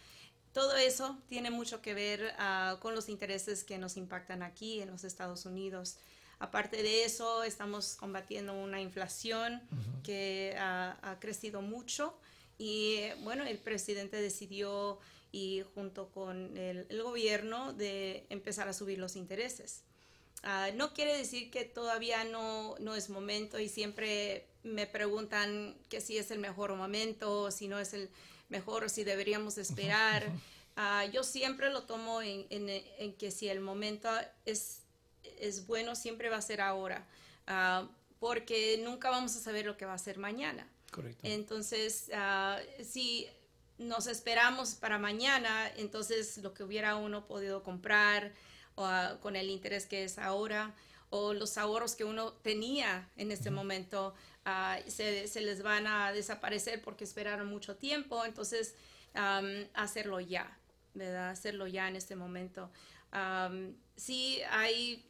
[0.53, 4.91] todo eso tiene mucho que ver ah, con los intereses que nos impactan aquí en
[4.91, 5.97] los Estados Unidos.
[6.41, 9.63] Aparte de eso, estamos combatiendo una inflación
[10.03, 12.19] que ha crecido mucho
[12.59, 14.99] y bueno, el presidente decidió
[15.33, 19.83] y junto con el, gobierno de empezar a subir los intereses.
[20.43, 26.01] Ah, no quiere decir que todavía no, no es momento y siempre me preguntan que
[26.01, 28.11] si es el mejor momento si no es el
[28.49, 30.31] mejor si deberíamos esperar.
[30.77, 34.09] Ah, yo siempre lo tomo en, en, que si el momento
[34.45, 34.80] es,
[35.39, 37.07] es bueno, siempre va a ser ahora,
[37.49, 37.87] uh,
[38.19, 40.67] porque nunca vamos a saber lo que va a ser mañana.
[40.91, 41.21] Correcto.
[41.25, 43.29] Entonces, uh, si
[43.79, 48.33] nos esperamos para mañana, entonces lo que hubiera uno podido comprar
[49.21, 50.75] con el interés que es ahora,
[51.11, 54.15] o los ahorros que uno tenía en este momento,
[54.87, 58.75] se, se, les van a desaparecer porque esperaron mucho tiempo, entonces
[59.75, 60.57] hacerlo ya,
[60.95, 61.31] ¿verdad?
[61.31, 62.71] Hacerlo ya en este momento.
[64.01, 65.05] Sí hay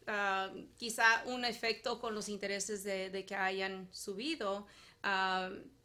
[0.77, 4.67] quizá un efecto con los intereses de, que hayan subido,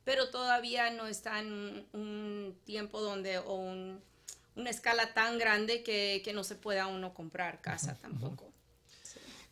[0.03, 6.33] pero todavía no está en un, tiempo donde o una escala tan grande que, que,
[6.33, 8.51] no se pueda uno comprar casa tampoco.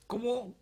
[0.07, 0.55] ¿Cómo,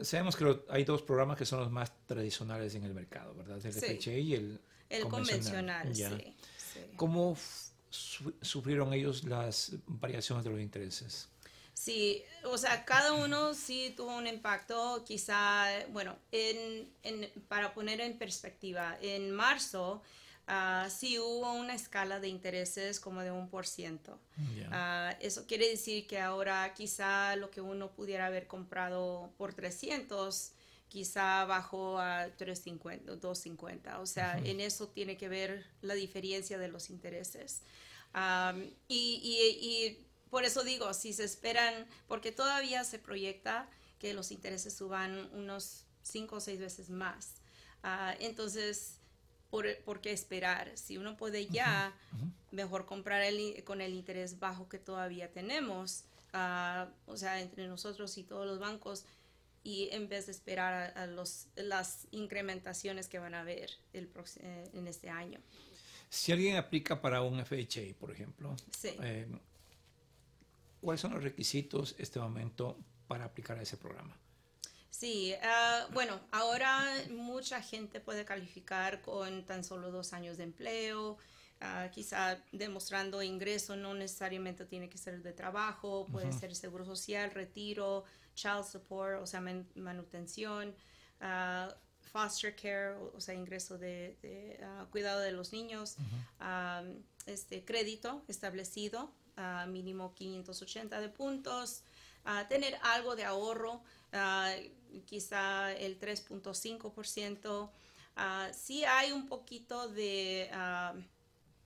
[0.00, 3.64] Sabemos que hay dos programas que son los más tradicionales en el mercado, ¿verdad?
[3.64, 5.94] El FHA y el, el convencional.
[5.94, 6.34] sí,
[6.96, 7.36] ¿Cómo
[7.90, 11.28] sufrieron ellos las variaciones de los intereses?
[11.78, 18.00] Sí, o sea, cada uno sí tuvo un impacto, quizá, bueno, en, en, para poner
[18.00, 20.02] en perspectiva, en marzo
[20.48, 24.18] Uh, sí hubo una escala de intereses como de un por ciento.
[24.70, 30.52] Ah, eso quiere decir que ahora quizá lo que uno pudiera haber comprado por 300,
[30.88, 34.00] quizá bajó a 350, 250.
[34.00, 37.60] O sea, en eso tiene que ver la diferencia de los intereses.
[38.88, 44.74] y, y, por eso digo, si se esperan, porque todavía se proyecta que los intereses
[44.74, 47.34] suban unos 5 o 6 veces más.
[47.82, 48.98] Uh, entonces,
[49.50, 50.76] por, qué esperar.
[50.76, 51.94] Si uno puede ya,
[52.50, 58.16] mejor comprar el, con el interés bajo que todavía tenemos, ah, o sea, entre nosotros
[58.18, 59.04] y todos los bancos,
[59.64, 64.08] y en vez de esperar a, los, las incrementaciones que van a haber el
[64.40, 65.40] eh, en este año.
[66.08, 69.26] Si alguien aplica para un FHA, por ejemplo, eh,
[70.80, 74.16] ¿cuáles son los requisitos este momento para aplicar a ese programa?
[74.90, 81.18] Sí, ah, bueno, ahora mucha gente puede calificar con tan solo dos años de empleo,
[81.60, 87.30] ah, quizá demostrando ingreso, no necesariamente tiene que ser de trabajo, puede ser seguro social,
[87.30, 89.40] retiro, child support, o sea,
[89.74, 90.74] manutención,
[91.20, 91.72] uh,
[92.12, 94.58] foster care, o, sea, ingreso de,
[94.90, 95.96] cuidado de los niños,
[97.26, 99.12] este crédito establecido,
[99.68, 101.82] mínimo 580 de puntos,
[102.48, 103.82] tener algo de ahorro,
[105.06, 107.70] quizá el 3.5%.
[108.52, 110.50] sí hay un poquito de...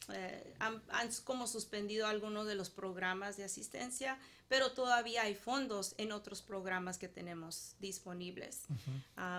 [0.08, 0.82] Eh, han,
[1.24, 6.98] como suspendido algunos de los programas de asistencia, pero todavía hay fondos en otros programas
[6.98, 8.64] que tenemos disponibles.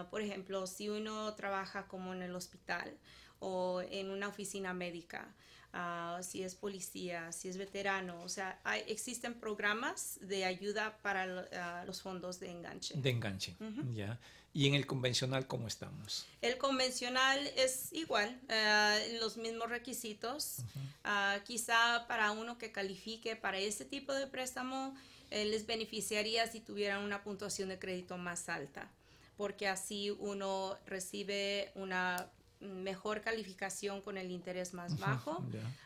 [0.09, 2.97] Por ejemplo, si uno trabaja como en el hospital
[3.39, 5.33] o en una oficina médica,
[5.73, 11.47] ah, si es policía, si es veterano, o sea, hay, existen programas de ayuda para
[11.53, 12.93] ah, los fondos de enganche.
[12.95, 13.55] De enganche,
[13.93, 14.19] ya.
[14.55, 16.27] ¿Y en el convencional cómo estamos?
[16.43, 20.59] El convencional es igual, eh, los mismos requisitos.
[21.03, 24.95] Ah, quizá para uno que califique para ese tipo de préstamo,
[25.31, 28.91] eh, les beneficiaría si tuvieran una puntuación de crédito más alta,
[29.37, 32.29] porque así uno recibe una
[32.63, 35.43] mejor calificación con el interés más bajo.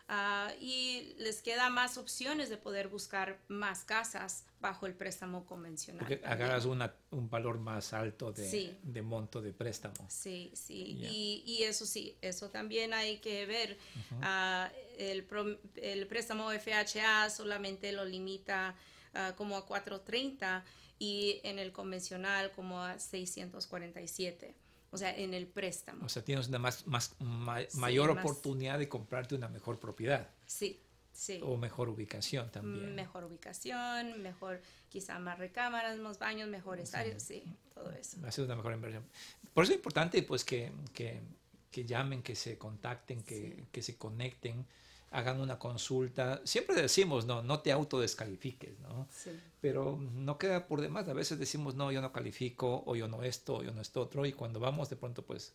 [0.08, 6.00] ah, y les queda más opciones de poder buscar más casas bajo el préstamo convencional.
[6.00, 10.08] Porque agarras una, un valor más alto de, de, monto de préstamo.
[10.10, 13.78] Sí, sí, y, y, eso sí, eso también hay que ver.
[14.22, 15.28] Ah, el,
[15.76, 18.76] el, préstamo FHA solamente lo limita
[19.14, 20.64] uh, como a 430
[21.00, 24.56] y en el convencional como a 647
[24.92, 26.06] o sea, en el préstamo.
[26.06, 27.16] O sea, tienes una más, más,
[27.76, 30.30] mayor oportunidad de comprarte una mejor propiedad.
[30.46, 30.80] Sí,
[31.12, 31.40] sí.
[31.44, 32.96] O mejor ubicación también.
[32.96, 38.22] Mejor ubicación, mejor quizá más recámaras, más baños, mejores áreas, sí, todo eso.
[38.22, 39.04] Va a ser una mejor inversión.
[39.54, 41.22] Por eso es importante pues que, que,
[41.72, 44.66] que llamen, que se contacten, que, que se conecten
[45.12, 46.42] hagan una consulta.
[46.44, 49.08] Siempre decimos, no, no te autodescalifiques, ¿no?
[49.12, 49.32] Sí.
[49.62, 51.08] Pero no queda por demás.
[51.08, 54.02] A veces decimos, no, yo no califico, o yo no esto, o yo no esto
[54.02, 55.54] otro, y cuando vamos de pronto, pues,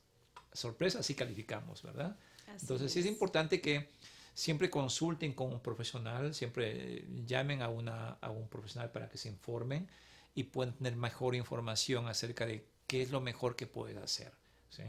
[0.52, 2.16] sorpresa, sí calificamos, ¿verdad?
[2.60, 3.88] Entonces, sí es importante que
[4.34, 9.28] siempre consulten con un profesional, siempre llamen a, una, a un profesional para que se
[9.28, 9.88] informen
[10.34, 14.32] y puedan tener mejor información acerca de qué es lo mejor que pueden hacer,
[14.70, 14.82] ¿sí?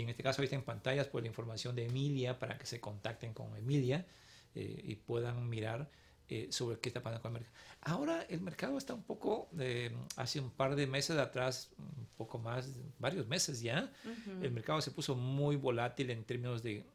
[0.00, 2.80] Y en este caso está en pantallas pues la información de Emilia para que se
[2.80, 4.06] contacten con Emilia
[4.54, 5.90] eh, y puedan mirar
[6.26, 7.54] eh, sobre qué está pasando con el mercado.
[7.82, 12.38] Ahora el mercado está un poco, eh, hace un par de meses atrás, un poco
[12.38, 13.92] más, varios meses ya,
[14.40, 16.86] el mercado se puso muy volátil en términos de,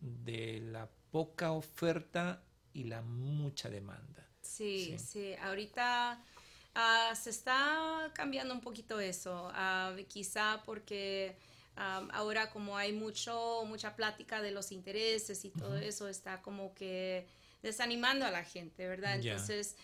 [0.00, 2.42] de la poca oferta
[2.72, 4.26] y la mucha demanda.
[4.42, 6.20] Sí, sí, ahorita
[6.74, 11.36] ah, se está cambiando un poquito eso, ah, quizá porque
[11.78, 17.26] ahora como hay mucho, mucha plática de los intereses y todo eso, está como que
[17.62, 19.16] desanimando a la gente, ¿verdad?
[19.16, 19.76] Entonces,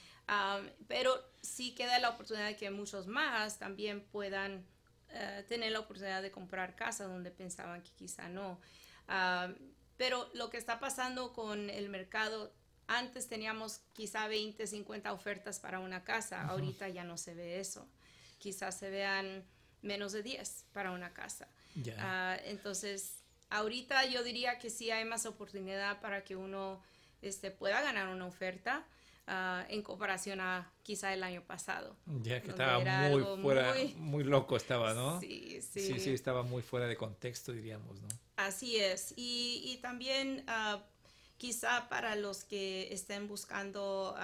[0.88, 4.64] pero sí queda la oportunidad de que muchos más también puedan
[5.10, 8.60] eh, tener la oportunidad de comprar casa donde pensaban que quizá no.
[9.96, 12.52] pero lo que está pasando con el mercado,
[12.88, 17.88] antes teníamos quizá 20, 50 ofertas para una casa, ahorita ya no se ve eso.
[18.38, 19.44] Quizás se vean
[19.80, 21.48] menos de 10 para una casa.
[21.98, 26.82] Ah, entonces, ahorita yo diría que sí hay más oportunidad para que uno
[27.22, 28.86] este, pueda ganar una oferta.
[29.26, 31.96] Ah, en comparación a quizá el año pasado.
[32.22, 34.22] Ya que estaba muy fuera, muy...
[34.22, 35.18] loco estaba, ¿no?
[35.18, 35.98] Sí, sí.
[35.98, 38.08] Sí, estaba muy fuera de contexto, diríamos, ¿no?
[38.36, 39.14] Así es.
[39.16, 40.78] Y, y también uh,
[41.38, 44.14] quizá para los que estén buscando,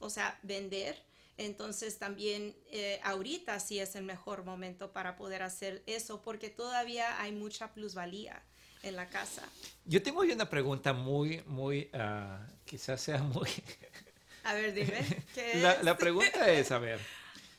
[0.00, 1.00] o sea, vender,
[1.36, 7.20] entonces también eh, ahorita sí es el mejor momento para poder hacer eso porque todavía
[7.20, 8.42] hay mucha plusvalía
[8.82, 9.42] en la casa.
[9.84, 13.48] Yo tengo hoy una pregunta muy, muy, uh, quizás sea muy...
[14.44, 15.24] a ver, dime.
[15.34, 17.00] ¿qué la, la, pregunta es, a ver,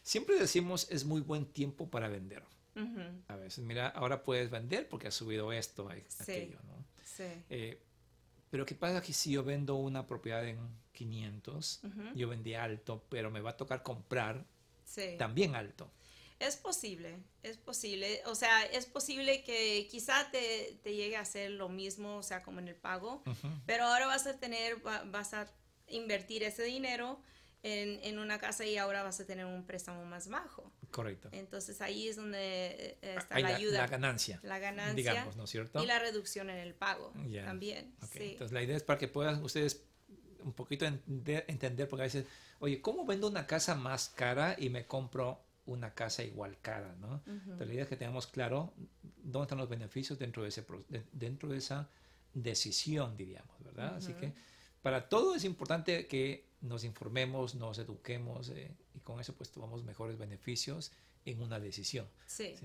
[0.03, 2.43] siempre decimos es muy buen tiempo para vender.
[3.29, 6.85] A veces, mira, ahora puedes vender porque ha subido esto, aquello, ¿no?
[7.06, 7.23] Sí.
[7.50, 7.81] Eh,
[8.50, 10.60] pero ¿qué pasa que si yo vendo una propiedad en
[10.96, 11.81] 500,
[12.15, 14.46] yo vendí alto, pero me va a tocar comprar
[15.17, 15.91] también alto?
[16.39, 18.21] Es posible, es posible.
[18.25, 22.43] O sea, es posible que quizá te, te, llegue a hacer lo mismo, o sea,
[22.43, 23.23] como en el pago,
[23.65, 25.48] pero ahora vas a tener, vas a
[25.87, 27.21] invertir ese dinero
[27.63, 30.71] en, en, una casa y ahora vas a tener un préstamo más bajo.
[30.91, 31.29] Correcto.
[31.31, 33.79] Entonces ahí es donde eh, está la, ayuda.
[33.79, 34.39] La ganancia.
[34.43, 34.93] La ganancia.
[34.93, 35.81] Digamos, ¿no es cierto?
[35.81, 37.13] Y la reducción en el pago
[37.46, 37.96] también.
[38.13, 39.83] Entonces la idea es para que puedan ustedes
[40.46, 42.25] un poquito entender, porque a veces,
[42.60, 47.21] oye, ¿cómo vendo una casa más cara y me compro una casa igual cara, ¿no?
[47.25, 48.73] Pero la idea es que tengamos claro
[49.23, 50.63] dónde están los beneficios dentro de, ese,
[51.12, 51.89] dentro de esa
[52.33, 53.96] decisión, diríamos, ¿verdad?
[53.96, 54.33] Así que
[54.81, 59.83] para todo es importante que nos informemos, nos eduquemos eh, y con eso pues tomamos
[59.83, 60.91] mejores beneficios
[61.25, 62.08] en una decisión.
[62.27, 62.56] Sí,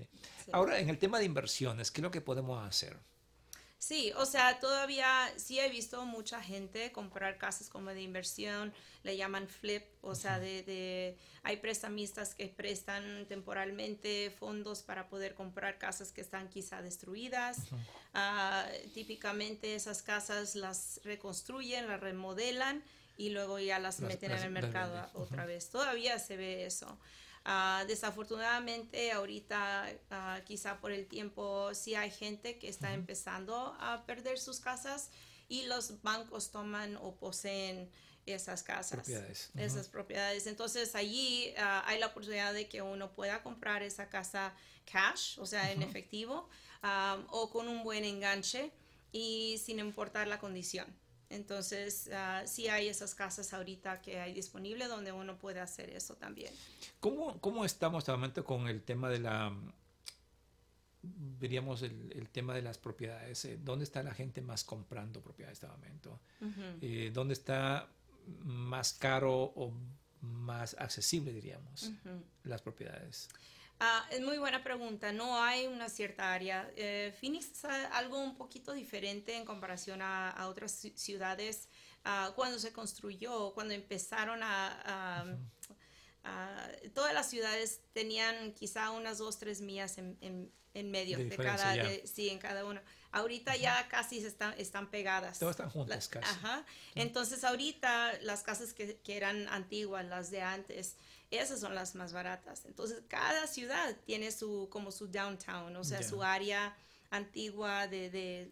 [0.51, 2.95] Ahora, en el tema de inversiones, ¿qué es lo que podemos hacer?
[3.81, 8.71] Sí, o sea, todavía sí he visto mucha gente comprar casas como de inversión,
[9.01, 15.79] le llaman flip, o sea, de, hay prestamistas que prestan temporalmente fondos para poder comprar
[15.79, 17.57] casas que están quizá destruidas.
[18.13, 22.83] Ah, típicamente esas casas las reconstruyen, las remodelan
[23.17, 25.71] y luego ya las, meten en el mercado otra vez.
[25.71, 26.99] Todavía se ve eso.
[27.43, 34.05] Ah, desafortunadamente ahorita ah, quizá por el tiempo sí hay gente que está empezando a
[34.05, 35.09] perder sus casas
[35.49, 37.89] y los bancos toman o poseen
[38.27, 39.09] esas casas,
[39.55, 40.45] esas propiedades.
[40.45, 44.53] Entonces allí ah, hay la oportunidad de que uno pueda comprar esa casa
[44.85, 46.47] cash, o sea, en efectivo,
[47.29, 48.71] o con un buen enganche
[49.11, 50.85] y sin importar la condición.
[51.31, 56.15] Entonces, uh, sí hay esas casas ahorita que hay disponible donde uno puede hacer eso
[56.15, 56.53] también.
[56.99, 59.53] ¿Cómo, cómo estamos momento con el tema de la,
[61.39, 63.45] diríamos, el, el tema de las propiedades?
[63.45, 66.19] Eh, ¿Dónde está la gente más comprando propiedades de este momento?
[66.81, 67.87] Eh, ¿Dónde está
[68.43, 69.73] más caro o
[70.21, 71.91] más accesible, diríamos,
[72.43, 73.29] las propiedades?
[73.83, 75.11] Ah, es muy buena pregunta.
[75.11, 76.71] No hay una cierta área.
[76.75, 81.67] Eh, Phoenix es algo un poquito diferente en comparación a, otras ciudades.
[82.05, 85.25] Ah, cuando se construyó, cuando empezaron a...
[86.93, 90.51] todas las ciudades tenían quizá unas dos, tres millas en,
[90.91, 91.73] medio de, cada,
[92.05, 92.83] sí, en cada una.
[93.11, 95.39] Ahorita ya casi se están, están pegadas.
[95.39, 96.29] Todas están juntas casi.
[96.29, 96.63] Ajá.
[96.93, 100.97] Entonces ahorita las casas que, que, eran antiguas, las de antes,
[101.31, 102.65] esas son las más baratas.
[102.65, 106.75] Entonces, cada ciudad tiene su, como su downtown, o sea, su área
[107.09, 108.51] antigua de, de,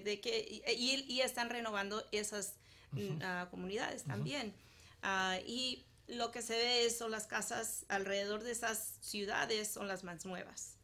[0.00, 2.54] de, que, y, están renovando esas
[2.92, 4.54] mm, ah, comunidades también.
[5.02, 10.04] Ah, y lo que se ve son las casas alrededor de esas ciudades son las
[10.04, 10.76] más nuevas,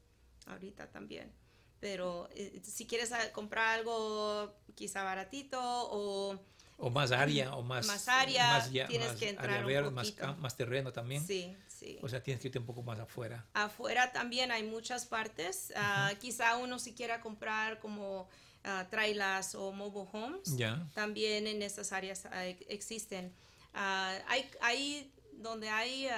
[0.46, 1.32] ahorita también.
[1.80, 6.38] Pero eh, si quieres ah, comprar algo quizá baratito o
[6.82, 11.24] o más área, o más, más área, tienes que entrar un más, más, terreno también.
[11.24, 11.96] Sí, sí.
[12.02, 13.46] O sea, tienes que irte un poco más afuera.
[13.54, 15.72] Afuera también hay muchas partes.
[15.76, 20.56] Ah, quizá uno si quiera comprar como uh, trailers o mobile homes,
[20.92, 22.26] también en esas áreas
[22.68, 23.32] existen.
[23.74, 26.08] Ah, hay, hay donde hay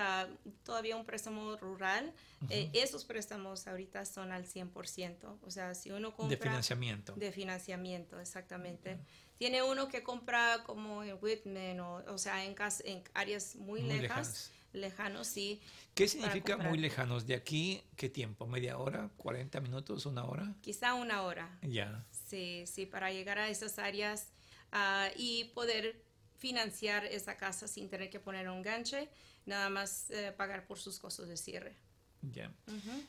[0.63, 2.13] todavía un préstamo rural,
[2.51, 5.39] eh, esos préstamos ahorita son al 100%.
[5.43, 6.37] O sea, si uno compra...
[6.37, 7.15] De financiamiento.
[7.15, 8.99] De financiamiento, exactamente.
[9.39, 12.55] Tiene uno que compra como en Whitman o, o sea, en,
[12.85, 15.61] en áreas muy, lejas, lejanos, sí.
[15.95, 17.27] ¿Qué significa muy lejanos?
[17.27, 18.47] ¿De aquí qué tiempo?
[18.47, 19.11] ¿Media hora?
[19.19, 20.07] ¿40 minutos?
[20.07, 20.55] ¿Una hora?
[20.61, 21.59] Quizá una hora.
[21.63, 22.05] Ya.
[22.11, 24.33] Sí, sí, para llegar a esas áreas
[24.73, 26.03] ah, y poder
[26.45, 29.09] financiar esa casa sin tener que poner un ganche,
[29.47, 31.75] nada más eh, pagar por sus costos de cierre.
[32.21, 32.53] Ya.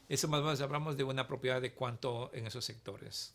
[0.07, 3.33] Eso más o menos hablamos de una propiedad de cuánto en esos sectores.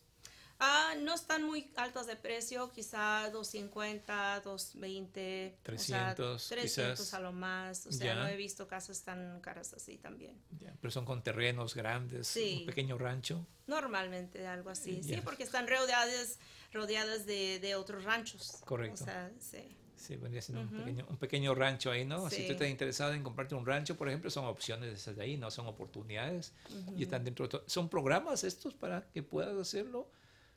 [0.59, 7.87] Ah, no están muy altas de precio, quizá 250, 220, 300, 300 a lo más.
[7.87, 10.41] O sea, no he visto casas tan caras así también.
[10.81, 13.47] pero son con terrenos grandes, un pequeño rancho.
[13.67, 16.39] Normalmente algo así, sí, porque están rodeadas,
[16.73, 18.63] rodeadas de, de otros ranchos.
[18.65, 19.03] Correcto.
[19.03, 19.77] O sea, sí.
[20.01, 22.31] Sí, vendría siendo un, pequeño, un pequeño rancho ahí, ¿no?
[22.31, 25.37] Si tú estás interesado en comprarte un rancho, por ejemplo, son opciones esas de ahí,
[25.37, 25.51] ¿no?
[25.51, 26.55] Son oportunidades
[26.97, 27.65] y están dentro de todo.
[27.67, 30.09] ¿Son programas estos para que puedas hacerlo?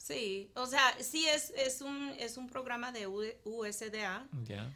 [0.03, 4.27] Sí, o sea, sí es, es, un, es un programa de USDA.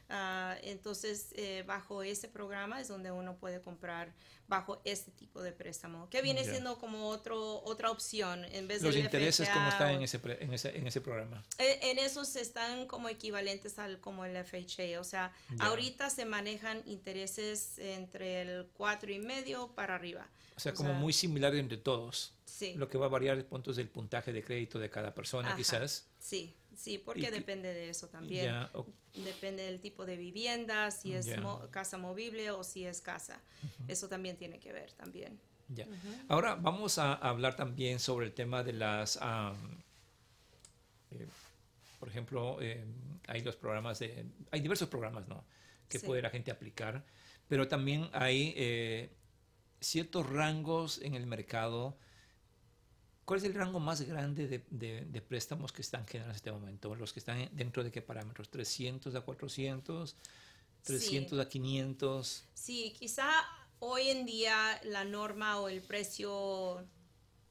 [0.07, 4.13] Ah, entonces, eh, bajo ese programa es donde uno puede comprar
[4.47, 8.95] bajo este tipo de préstamo, que viene siendo como otro, otra opción en vez ¿Los
[8.95, 11.43] intereses cómo están en ese, en, ese, en ese programa?
[11.57, 16.81] Eh, en, esos están como equivalentes al como el FHA, o sea, ahorita se manejan
[16.85, 20.25] intereses entre el cuatro y medio para arriba.
[20.55, 22.36] O sea, como muy similar entre todos.
[22.47, 22.75] Sí.
[22.75, 26.07] Lo que va a variar es puntos del puntaje de crédito de cada persona, quizás.
[26.17, 28.55] Sí, sí, porque depende de eso también.
[29.13, 31.27] Depende del tipo de vivienda, si es
[31.71, 33.41] casa movible o si es casa.
[33.87, 35.39] Eso también tiene que ver también.
[35.67, 35.85] Ya.
[36.29, 39.19] Ahora vamos a hablar también sobre el tema de las...
[41.11, 41.27] Eh,
[41.99, 42.85] por ejemplo, eh,
[43.27, 44.25] hay los programas de...
[44.51, 45.43] Hay diversos programas, ¿no?
[45.89, 47.05] Que puede la gente aplicar,
[47.49, 48.53] pero también hay...
[48.55, 49.09] Eh,
[49.79, 51.97] ciertos rangos en el mercado.
[53.27, 56.95] ¿Cuál es el rango más grande de, préstamos que están generando en este momento?
[56.95, 58.49] ¿Los que están dentro de qué parámetros?
[58.49, 60.15] ¿300 a 400?
[60.85, 62.45] ¿300 a 500?
[62.53, 63.29] Sí, quizá
[63.79, 66.87] hoy en día la norma o el precio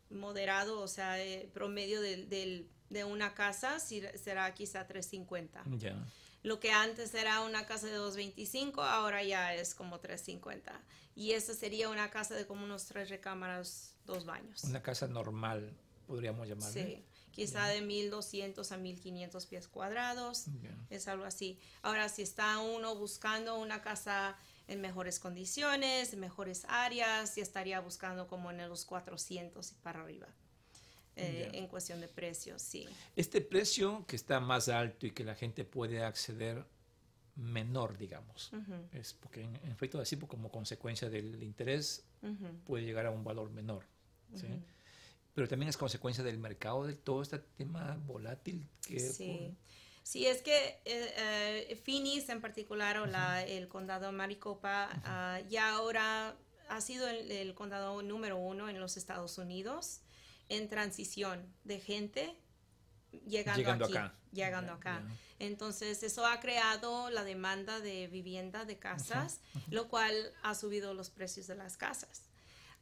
[0.09, 5.63] moderado, o sea, eh, promedio del, del, de una casa será quizá 350.
[5.77, 5.95] Ya.
[6.43, 10.73] Lo que antes era una casa de 225, ahora ya es como 350.
[11.15, 14.65] Y esa sería una casa de como unos tres recámaras, dos baños.
[14.65, 15.77] Una casa normal,
[16.07, 16.73] podríamos llamarla.
[16.73, 20.47] Sí, quizá de 1200 a 1500 pies cuadrados.
[20.91, 21.59] Es algo así.
[21.83, 24.37] Ahora, si está uno buscando una casa
[24.69, 30.03] en mejores condiciones, en mejores áreas, y estaría buscando como en los 400 y para
[30.03, 30.29] arriba.
[31.19, 32.87] Eh, en cuestión de precios, sí.
[33.15, 36.67] Este precio que está más alto y que la gente puede acceder
[37.37, 38.51] menor, digamos,
[38.93, 42.05] es porque en, efecto así como consecuencia del interés
[42.65, 43.87] puede llegar a un valor menor,
[44.35, 44.47] ¿sí?
[45.35, 49.01] Pero también es consecuencia del mercado, de todo este tema volátil que...
[49.01, 49.55] Sí.
[50.03, 55.71] Sí, es que eh, eh, Phoenix en particular o la, el condado Maricopa ah, ya
[55.71, 56.37] ahora
[56.69, 60.03] ha sido el, condado número uno en los Estados Unidos
[60.49, 62.39] en transición de gente
[63.27, 64.15] llegando, aquí, acá.
[64.31, 65.03] llegando acá.
[65.41, 70.15] Entonces eso ha creado la demanda de vivienda, de casas, lo cual
[70.45, 72.26] ha subido los precios de las casas.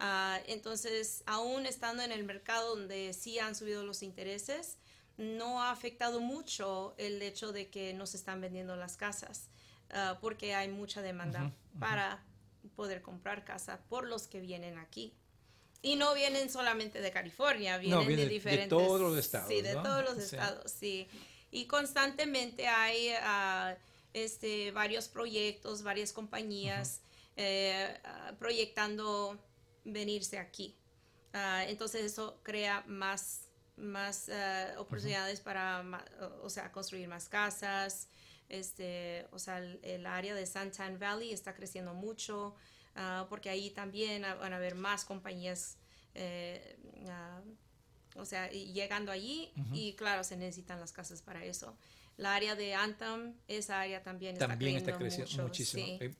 [0.00, 4.76] Ah, entonces, aún estando en el mercado donde sí han subido los intereses,
[5.16, 9.48] no ha afectado mucho el hecho de que no se están vendiendo las casas,
[9.90, 12.22] ah, porque hay mucha demanda para
[12.76, 15.14] poder comprar casa por los que vienen aquí.
[15.82, 18.70] Y no vienen solamente de California, vienen de diferentes...
[18.70, 19.48] De todos los estados.
[19.48, 21.06] Sí, de todos los estados, sí.
[21.50, 23.76] Y constantemente hay ah,
[24.14, 27.00] este, varios proyectos, varias compañías
[27.36, 27.98] eh,
[28.38, 29.38] proyectando
[29.84, 30.76] venirse aquí.
[31.68, 33.44] entonces eso crea más
[33.76, 35.84] más uh, oportunidades para,
[36.42, 38.08] o sea, construir más casas.
[38.48, 42.54] Este, o sea, el, área de Santan Valley está creciendo mucho
[42.94, 45.78] uh, porque ahí también van a haber más compañías,
[46.14, 51.76] eh, uh, o sea, llegando allí y claro, se necesitan las casas para eso.
[52.16, 55.98] La área de Anthem, esa área también, también está creciendo, mucho, muchísimo.
[56.00, 56.14] Hay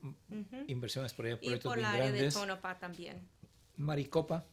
[0.67, 3.29] inversiones por ahí, y por la área de Tonopah también.
[3.77, 4.45] Maricopa.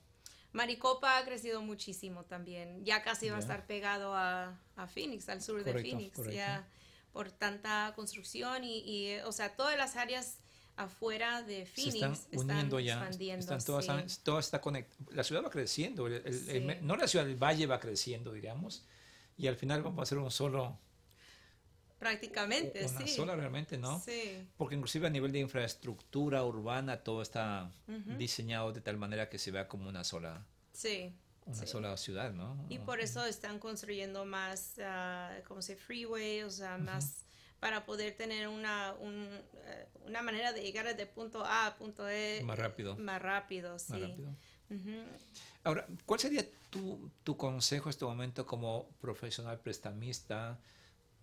[0.54, 2.84] Maricopa ha crecido muchísimo también.
[2.84, 6.68] Ya casi va a estar pegado a, a, Phoenix, al sur de Phoenix, ya
[7.14, 10.40] por tanta construcción y, o sea, todas las áreas
[10.76, 14.62] afuera de Phoenix están, uniendo ya, están todas, todas está
[15.12, 18.86] La ciudad va creciendo, no la ciudad del valle va creciendo, diríamos,
[19.38, 20.80] y al final vamos a hacer un solo
[22.02, 24.00] prácticamente, una sola realmente, ¿no?
[24.00, 24.48] Sí.
[24.58, 27.72] Porque inclusive a nivel de infraestructura urbana todo está
[28.18, 30.44] diseñado de tal manera que se vea como una sola.
[30.74, 31.14] Sí.
[31.46, 32.66] Una sola ciudad, ¿no?
[32.70, 37.24] Y por eso están construyendo más, uh, como se freeway, o sea, más
[37.60, 42.42] para poder tener una, eh, una manera de llegar de punto A a punto E.
[42.44, 42.98] Más rápido.
[42.98, 43.94] Más rápido, sí.
[43.94, 44.36] Más rápido.
[45.64, 50.58] Ahora, ¿cuál sería tu, tu consejo en este momento como profesional prestamista?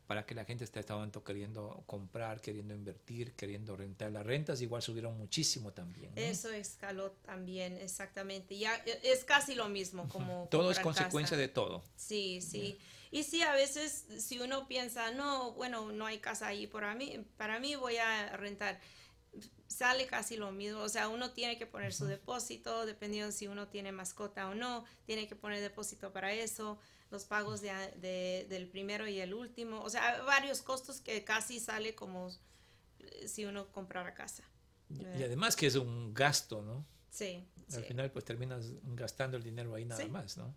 [0.08, 4.10] Para que la gente esté momento queriendo comprar, queriendo invertir, queriendo rentar.
[4.10, 6.10] Las rentas igual subieron muchísimo también.
[6.16, 8.56] Eso escaló también, exactamente.
[8.56, 10.48] Ya es casi lo mismo como...
[10.50, 11.84] todo es consecuencia de todo.
[11.94, 12.78] Sí, sí.
[13.10, 17.26] Y sí, a veces si uno piensa, no, bueno, no hay casa ahí para mí,
[17.36, 18.80] para mí voy a rentar
[19.66, 20.80] sale casi lo mismo.
[20.80, 24.84] O sea, uno tiene que poner su depósito, dependiendo si uno tiene mascota o no,
[25.06, 26.78] tiene que poner depósito para eso
[27.10, 31.94] los pagos de, del primero y el último, o sea, varios costos que casi sale
[31.94, 32.30] como
[32.98, 34.44] eh, si uno comprara casa.
[34.90, 36.86] Y además que es un gasto, ¿no?
[37.10, 37.46] Sí.
[37.74, 40.54] Al final pues terminas gastando el dinero ahí nada más, ¿no?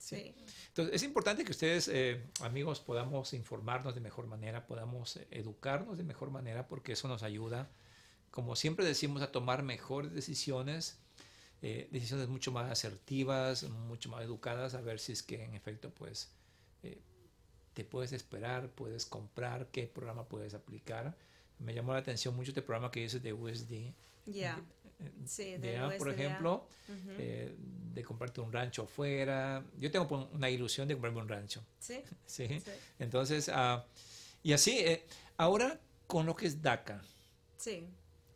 [0.00, 0.34] Sí.
[0.68, 5.98] Entonces es importante que ustedes, eh, amigos, podamos informarnos de mejor manera, podamos eh, educarnos
[5.98, 7.70] de mejor manera, porque eso nos ayuda,
[8.30, 10.98] como siempre decimos, a tomar mejores decisiones
[11.62, 15.90] eh, decisiones mucho más asertivas, mucho más educadas, a ver si es que en efecto
[15.90, 16.30] pues
[16.82, 16.98] eh,
[17.74, 21.14] te puedes esperar, puedes comprar, qué programa puedes aplicar.
[21.58, 23.92] Me llamó la atención mucho este programa que dices de USD.
[24.24, 24.58] Ya.
[25.26, 26.66] Sí, de, por ejemplo,
[27.18, 27.54] eh,
[27.94, 29.64] de comprarte un rancho afuera.
[29.78, 31.64] Yo tengo una ilusión de comprarme un rancho.
[31.78, 32.02] Sí.
[32.26, 32.62] sí.
[32.98, 33.80] Entonces, uh,
[34.42, 34.84] y así,
[35.36, 37.02] ahora con lo que es DACA.
[37.56, 37.86] Sí.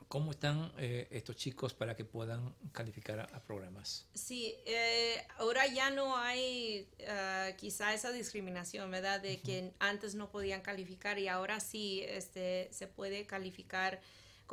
[0.08, 4.06] ¿Cómo están eh, estos chicos para que puedan calificar a, programas?
[4.14, 9.20] Sí, eh, ahora ya no hay uh, quizá esa discriminación, ¿verdad?
[9.20, 14.00] De que antes no podían calificar y ahora sí este, se puede calificar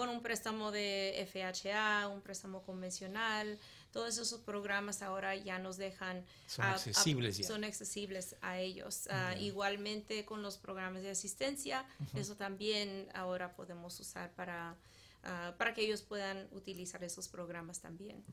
[0.01, 3.59] con un préstamo de FHA, un préstamo convencional.
[3.91, 6.25] Todos esos programas ahora ya nos dejan...
[6.47, 7.47] Son accesibles ya.
[7.47, 9.07] Son accesibles a ellos.
[9.11, 11.85] Ah, igualmente con los programas de asistencia,
[12.15, 14.75] eso también ahora podemos usar para
[15.21, 18.23] ah, para que ellos puedan utilizar esos programas también.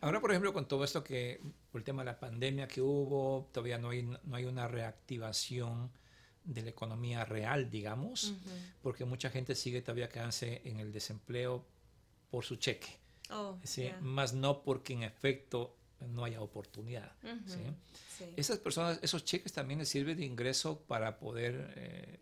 [0.00, 1.40] Ahora, por ejemplo, con todo esto que,
[1.70, 5.88] por el tema de la pandemia que hubo, todavía no hay, no hay una reactivación
[6.46, 8.34] de la economía real, digamos,
[8.82, 11.64] porque mucha gente sigue todavía quedándose en el desempleo
[12.30, 12.88] por su cheque.
[13.30, 13.90] Oh, ¿sí?
[14.00, 17.12] Más no porque en efecto no haya oportunidad.
[18.36, 22.18] Esas personas, esos cheques también les sirven de ingreso para poder eh,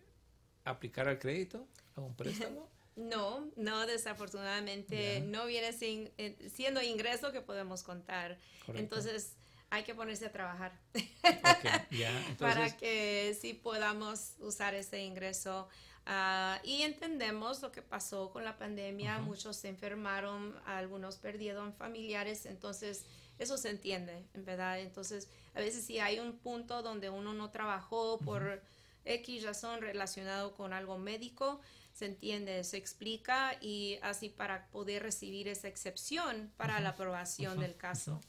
[0.65, 1.67] aplicar al crédito,
[1.97, 2.69] a un préstamo.
[2.97, 8.39] No, no, desafortunadamente no viene sin, eh, siendo ingreso que podemos contar.
[8.73, 9.35] Entonces
[9.75, 10.73] hay que ponerse a trabajar.
[12.39, 15.69] Para que sí podamos usar ese ingreso.
[16.07, 22.47] Ah, y entendemos lo que pasó con la pandemia, muchos se enfermaron, algunos perdieron familiares,
[22.47, 23.07] entonces
[23.39, 24.79] eso se entiende, en verdad.
[24.81, 28.63] Entonces, a veces si hay un punto donde uno no trabajó por
[29.05, 31.61] X razón relacionado con algo médico,
[31.95, 37.77] se entiende, se explica y así para poder recibir esa excepción para la aprobación del
[37.77, 38.21] caso.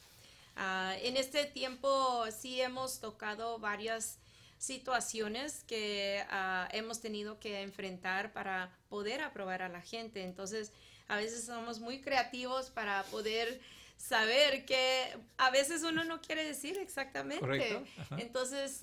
[0.55, 4.19] Ah, en este tiempo sí hemos tocado varias
[4.57, 10.23] situaciones que ah, hemos tenido que enfrentar para poder aprobar a la gente.
[10.23, 10.71] Entonces,
[11.07, 13.59] a veces somos muy creativos para poder
[13.97, 17.83] saber que a veces uno no quiere decir exactamente.
[18.17, 18.81] Entonces,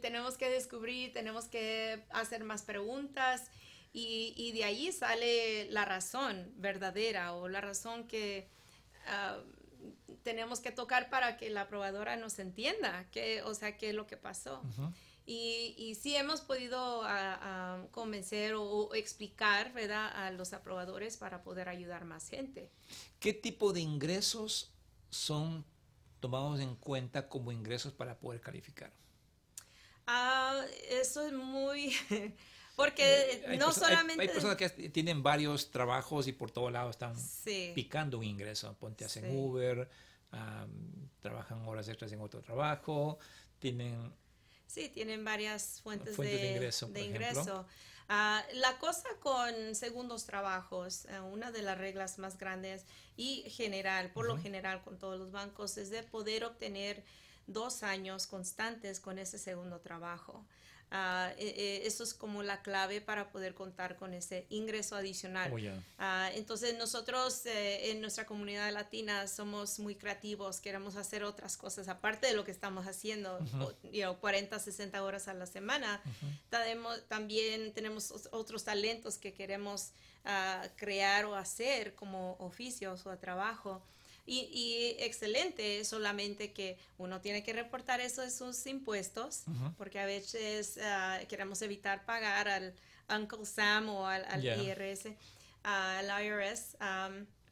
[0.00, 3.50] tenemos que descubrir, tenemos que hacer más preguntas
[3.92, 8.48] y, de ahí sale la razón verdadera o la razón que
[10.22, 14.06] tenemos que tocar para que la probadora nos entienda, que, o sea, qué es lo
[14.06, 14.62] que pasó.
[15.26, 17.02] Y, y sí hemos podido
[17.90, 20.10] convencer o, explicar ¿verdad?
[20.14, 22.70] a los aprobadores para poder ayudar más gente.
[23.18, 24.72] ¿Qué tipo de ingresos
[25.10, 25.64] son
[26.20, 28.92] tomados en cuenta como ingresos para poder calificar?
[30.06, 31.94] Ah, eso es muy...
[32.80, 34.22] Porque no solamente...
[34.22, 37.14] Hay, personas que tienen varios trabajos y por todo lado están
[37.74, 38.74] picando un ingreso.
[38.78, 39.88] Ponte, hacen Uber,
[41.20, 43.18] trabajan horas extras en otro trabajo,
[43.58, 44.12] tienen
[44.66, 47.66] Sí, tienen varias fuentes, de, ingreso.
[48.08, 54.10] Ah, la cosa con segundos trabajos, eh, una de las reglas más grandes y general,
[54.12, 57.02] por lo general con todos los bancos, es de poder obtener
[57.48, 60.46] dos años constantes con ese segundo trabajo.
[60.92, 65.52] Uh, eso es como la clave para poder contar con ese ingreso adicional.
[65.52, 71.56] Oh, ah, entonces nosotros eh, en nuestra comunidad latina somos muy creativos, queremos hacer otras
[71.56, 73.38] cosas aparte de lo que estamos haciendo,
[74.20, 76.02] 40, 60 horas a la semana.
[77.06, 79.92] también tenemos otros talentos que queremos
[80.74, 83.80] crear o hacer como oficios o trabajo.
[84.26, 89.44] Y, excelente, solamente que uno tiene que reportar eso de sus impuestos,
[89.76, 92.74] porque a veces ah, queremos evitar pagar al
[93.08, 95.08] Uncle Sam o al, IRS,
[95.62, 96.76] al IRS.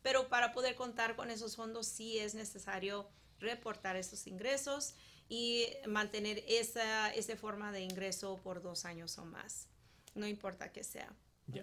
[0.03, 3.09] pero para poder contar con esos fondos sí es necesario
[3.41, 4.95] reportar esos ingresos
[5.29, 9.69] y mantener esa, esa forma de ingreso por dos años o más,
[10.15, 11.13] no importa que sea.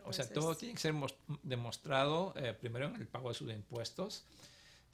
[0.05, 0.93] o sea, todo tiene que ser
[1.43, 4.25] demostrado eh, primero en el pago de sus impuestos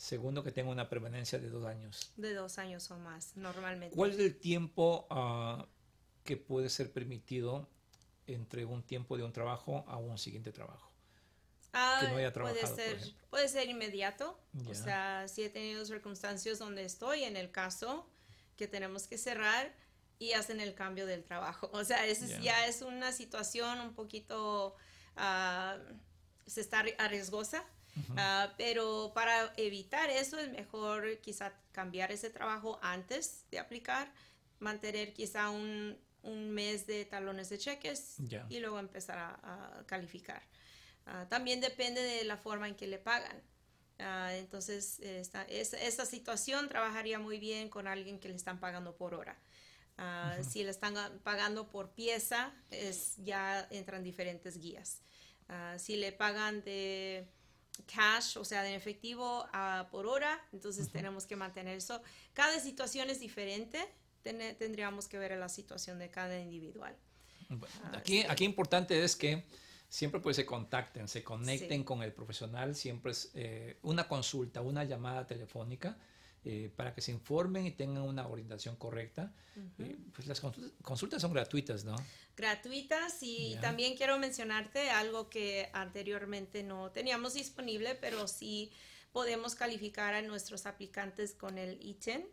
[0.01, 2.11] Segundo, que tenga una permanencia de dos años.
[2.17, 3.95] De dos años o más, normalmente.
[3.95, 5.67] ¿Cuál es el tiempo ah,
[6.23, 7.69] que puede ser permitido
[8.25, 10.91] entre un tiempo de un trabajo a un siguiente trabajo?
[11.71, 14.39] Ah, que no haya trabajado, puede ser, puede ser inmediato.
[14.67, 18.09] O sea, si he tenido circunstancias donde estoy, en el caso
[18.57, 19.71] que tenemos que cerrar
[20.17, 21.69] y hacen el cambio del trabajo.
[21.73, 24.75] O sea, ese ya es una situación un poquito,
[25.15, 25.79] uh,
[26.47, 27.63] se está arriesgosa
[28.17, 34.11] Ah, pero para evitar eso es mejor quizá cambiar ese trabajo antes de aplicar,
[34.59, 38.17] mantener quizá un, un mes de talones de cheques
[38.49, 40.41] y luego empezar a, calificar.
[41.05, 43.41] Ah, también depende de la forma en que le pagan.
[43.99, 49.13] Ah, entonces, esta, esa, situación trabajaría muy bien con alguien que le están pagando por
[49.13, 49.37] hora.
[50.41, 55.01] Si le están pagando por pieza, es, ya entran diferentes guías.
[55.77, 57.27] si le pagan de
[57.85, 59.45] cash, o sea, de efectivo
[59.91, 62.01] por hora, entonces tenemos que mantener eso.
[62.33, 63.79] Cada situación es diferente,
[64.21, 66.95] tendríamos que ver la situación de cada individual.
[67.83, 69.45] Ah, aquí, aquí importante es que
[69.89, 74.85] siempre pues se contacten, se conecten con el profesional, siempre es eh, una consulta, una
[74.85, 75.97] llamada telefónica
[76.43, 79.33] eh, para que se informen y tengan una orientación correcta.
[79.79, 80.39] Eh, pues las
[80.81, 81.95] consultas son gratuitas, ¿no?
[82.35, 88.71] Gratuitas y también quiero mencionarte algo que anteriormente no teníamos disponible, pero sí
[89.11, 92.25] podemos calificar a nuestros aplicantes con el ITIN.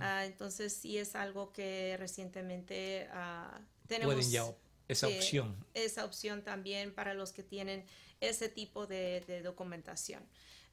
[0.00, 4.14] Ah, entonces sí es algo que recientemente uh, tenemos.
[4.14, 4.44] Pueden ya
[4.88, 5.56] esa opción.
[5.74, 7.84] Esa opción también para los que tienen
[8.20, 10.22] ese tipo de, documentación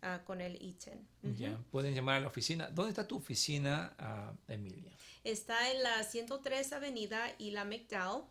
[0.02, 1.08] ah, con el ITIN.
[1.38, 2.70] Ya, pueden llamar a la oficina.
[2.70, 4.92] ¿Dónde está tu oficina, ah, Emilia?
[5.24, 8.24] Está en la 103 Avenida y la McDowell.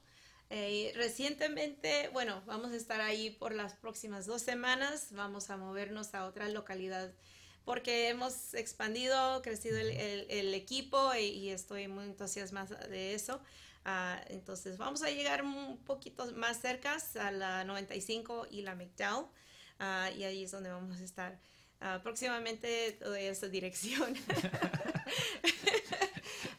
[0.50, 5.08] Eh, recientemente, bueno, vamos a estar ahí por las próximas dos semanas.
[5.12, 7.12] Vamos a movernos a otra localidad
[7.64, 13.40] porque hemos expandido, crecido el, equipo y, estoy muy entusiasmada de eso.
[13.86, 19.26] Ah, entonces vamos a llegar un poquito más cerca a la 95 y la McDowell
[20.16, 21.38] y ahí es donde vamos a estar.
[21.84, 24.14] Uh, próximamente doy esa dirección.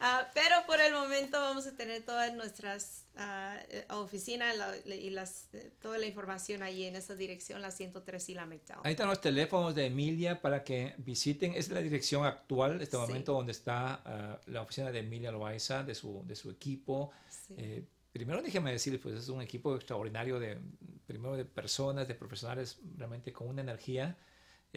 [0.07, 4.55] Ah, pero por el momento vamos a tener todas nuestras uh, oficinas
[4.85, 8.81] y las, eh, toda la información ahí en esa dirección, la 103 y la McDowell.
[8.83, 11.53] Ahí están los teléfonos de Emilia para que visiten.
[11.55, 15.95] Es la dirección actual, este momento donde está ah, la oficina de Emilia Loaiza, de
[15.95, 17.11] su, de su equipo.
[17.57, 20.59] Eh, primero déjeme decir, pues es un equipo extraordinario de,
[21.07, 24.15] primero de personas, de profesionales realmente con una energía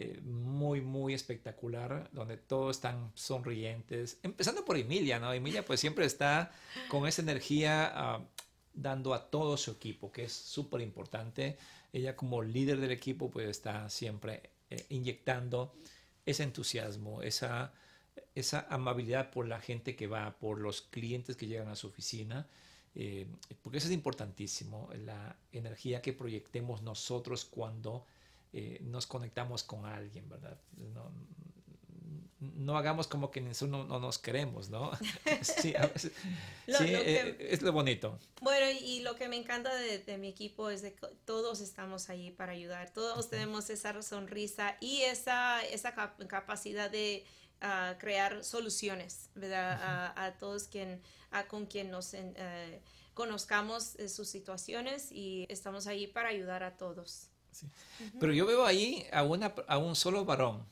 [0.01, 5.33] eh, muy, muy espectacular, donde todos están sonrientes, empezando por Emilia, ¿no?
[5.33, 6.53] Emilia pues siempre está
[6.87, 8.21] con esa energía ah,
[8.73, 11.57] dando a todo su equipo, que es súper importante.
[11.91, 15.75] Ella como líder del equipo pues está siempre eh, inyectando
[16.25, 17.73] ese entusiasmo, esa,
[18.35, 22.47] esa amabilidad por la gente que va, por los clientes que llegan a su oficina.
[22.95, 23.27] Eh,
[23.61, 28.05] porque eso es importantísimo, la energía que proyectemos nosotros cuando
[28.51, 30.59] eh, nos conectamos con alguien, ¿verdad?
[30.75, 31.11] No,
[32.39, 34.91] no hagamos como que no, no, nos queremos, ¿no?
[35.41, 35.73] sí,
[36.67, 38.17] eh, es lo bonito.
[38.41, 40.95] Bueno, y lo que me encanta de, mi equipo es que
[41.25, 47.25] todos estamos ahí para ayudar, todos tenemos esa sonrisa y esa, esa capacidad de
[47.61, 50.13] ah, crear soluciones, ¿verdad?
[50.15, 52.81] a, todos quien, a, con quien nos eh,
[53.13, 57.28] conozcamos sus situaciones y estamos ahí para ayudar a todos.
[58.19, 60.65] Pero yo veo ahí a, una, a un solo varón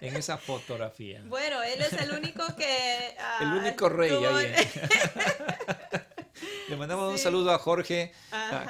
[0.00, 1.22] en esa fotografía.
[1.28, 3.14] Bueno, él es el único que...
[3.18, 4.54] Ah, el único rey ahí.
[6.68, 8.12] Le mandamos un saludo a Jorge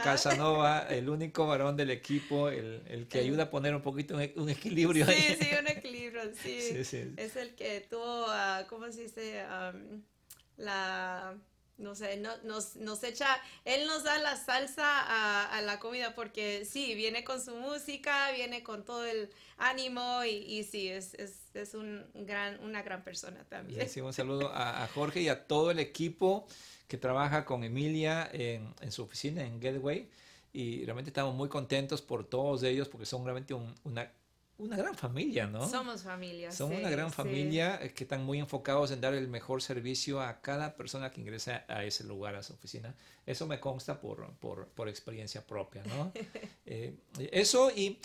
[0.02, 4.48] Casanova, el único varón del equipo, el, el que ayuda a poner un poquito un,
[4.48, 5.38] equilibrio sí, ahí.
[5.40, 6.84] Sí, un equilibrio, sí.
[6.84, 9.44] sí, Es el que tuvo, uh, ¿cómo se dice?
[10.56, 11.34] la
[11.78, 13.26] no sé, no, nos, nos echa,
[13.64, 18.62] él nos da la salsa a, la comida porque sí, viene con su música, viene
[18.62, 23.44] con todo el ánimo y, y sí, es, es, es, un gran, una gran persona
[23.48, 23.88] también.
[23.88, 26.46] Sí, un saludo a, Jorge y a todo el equipo
[26.86, 30.08] que trabaja con Emilia en, su oficina en Gateway
[30.52, 34.12] y realmente estamos muy contentos por todos ellos porque son realmente un, una
[34.56, 35.68] una gran familia, ¿no?
[35.68, 36.52] Somos familia.
[36.52, 40.76] Somos una gran familia que están muy enfocados en dar el mejor servicio a cada
[40.76, 42.94] persona que ingresa a ese lugar, a su oficina.
[43.26, 46.12] Eso me consta por, por, por experiencia propia, ¿no?
[46.66, 46.94] Eh,
[47.30, 47.98] eso y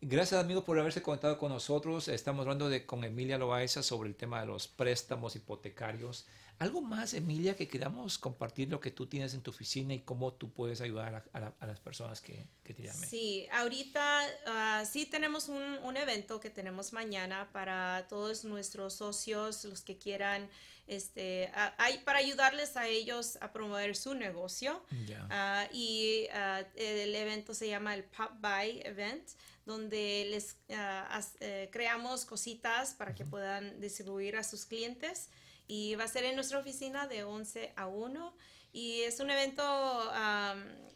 [0.00, 2.08] gracias amigo por haberse conectado con nosotros.
[2.08, 6.26] Estamos hablando de, con Emilia Loaiza sobre el tema de los préstamos hipotecarios.
[6.60, 10.34] ¿Algo más, Emilia, que queramos compartir lo que tú tienes en tu oficina y cómo
[10.34, 13.08] tú puedes ayudar a, las personas que, que, te llamen?
[13.08, 19.64] Sí, ahorita ah, sí tenemos un, un, evento que tenemos mañana para todos nuestros socios,
[19.64, 20.50] los que quieran,
[20.86, 24.84] este, hay, para ayudarles a ellos a promover su negocio.
[25.30, 29.26] Ah, y ah, el evento se llama el Pop Buy Event
[29.64, 35.30] donde les eh, creamos cositas para que puedan distribuir a sus clientes
[35.70, 38.36] y va a ser en nuestra oficina de 11 a 1
[38.72, 39.62] y es un evento,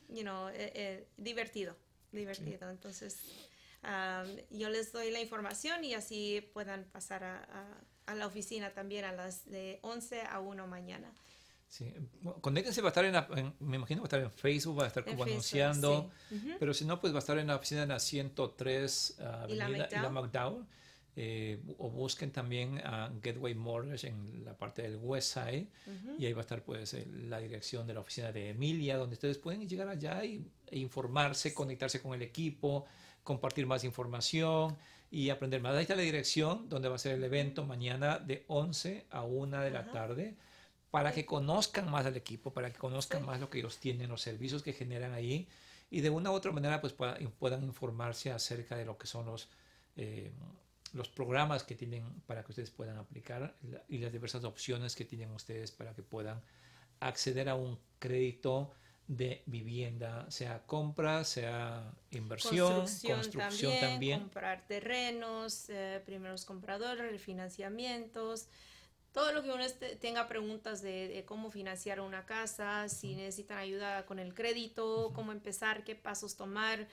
[0.09, 1.77] you know, eh, eh, divertido,
[2.11, 2.69] divertido.
[2.69, 3.21] Entonces,
[4.51, 9.13] yo les doy la información y así puedan pasar a, a, la oficina también a
[9.13, 11.15] las de 11 a 1 mañana.
[11.69, 11.95] Sí.
[12.41, 15.05] Conéctense, va a estar en, me imagino va a estar en Facebook, va a estar
[15.05, 16.11] como anunciando,
[16.59, 19.55] pero si no, pues va a estar en la oficina de la 103 uh, y
[19.55, 20.67] la McDowell
[21.17, 25.69] eh, o busquen también a Gateway Mortgage en la parte del West Side
[26.19, 29.15] y ahí va a estar pues eh, la dirección de la oficina de Emilia donde
[29.15, 32.85] ustedes pueden llegar allá y, e informarse, conectarse con el equipo,
[33.23, 34.77] compartir más información
[35.09, 35.77] y aprender más.
[35.77, 39.61] Ahí está la dirección donde va a ser el evento mañana de 11 a 1
[39.61, 40.35] de la tarde
[40.91, 44.21] para que conozcan más al equipo, para que conozcan más lo que ellos tienen, los
[44.21, 45.47] servicios que generan ahí
[45.91, 49.49] y de una u otra manera pues puedan, informarse acerca de lo que son los
[49.97, 50.33] eh,
[50.95, 53.57] los programas que tienen para que ustedes puedan aplicar
[53.89, 56.41] y las diversas opciones que tienen ustedes para que puedan
[57.01, 58.73] acceder a un crédito
[59.07, 68.49] de vivienda, sea compra, sea inversión, construcción, también, comprar terrenos, eh, primeros compradores, refinanciamientos,
[69.13, 69.65] todo lo que uno
[70.01, 75.85] tenga preguntas de, cómo financiar una casa, si necesitan ayuda con el crédito, cómo empezar,
[75.85, 76.89] qué pasos tomar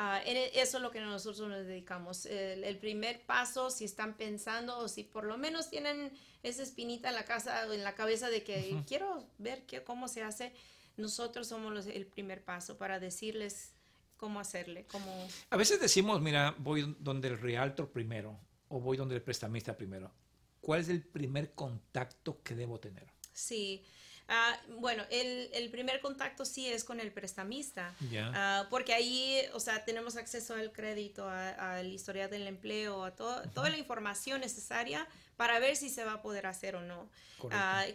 [0.00, 2.24] Ah, e, eso es lo que nosotros nos dedicamos.
[2.24, 6.12] El, primer paso, si están pensando o si por lo menos tienen
[6.44, 10.22] esa espinita en la casa, en la cabeza de que quiero ver qué, cómo se
[10.22, 10.52] hace,
[10.96, 13.72] nosotros somos el primer paso para decirles
[14.16, 14.86] cómo hacerle.
[14.86, 15.26] Cómo...
[15.50, 18.38] A veces decimos, mira, voy donde el realtor primero
[18.68, 20.12] o voy donde el prestamista primero.
[20.60, 23.08] ¿Cuál es el primer contacto que debo tener?
[23.32, 23.84] Sí.
[24.30, 29.60] Ah, bueno, el, el, primer contacto sí es con el prestamista, uh, porque ahí, o
[29.60, 35.08] sea, tenemos acceso al crédito, a, la historia del empleo, a toda la información necesaria
[35.38, 37.08] para ver si se va a poder hacer o no.
[37.40, 37.50] Uh,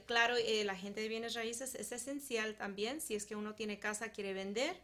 [0.08, 3.78] claro, eh, la gente de bienes raíces es esencial también, si es que uno tiene
[3.78, 4.82] casa, quiere vender,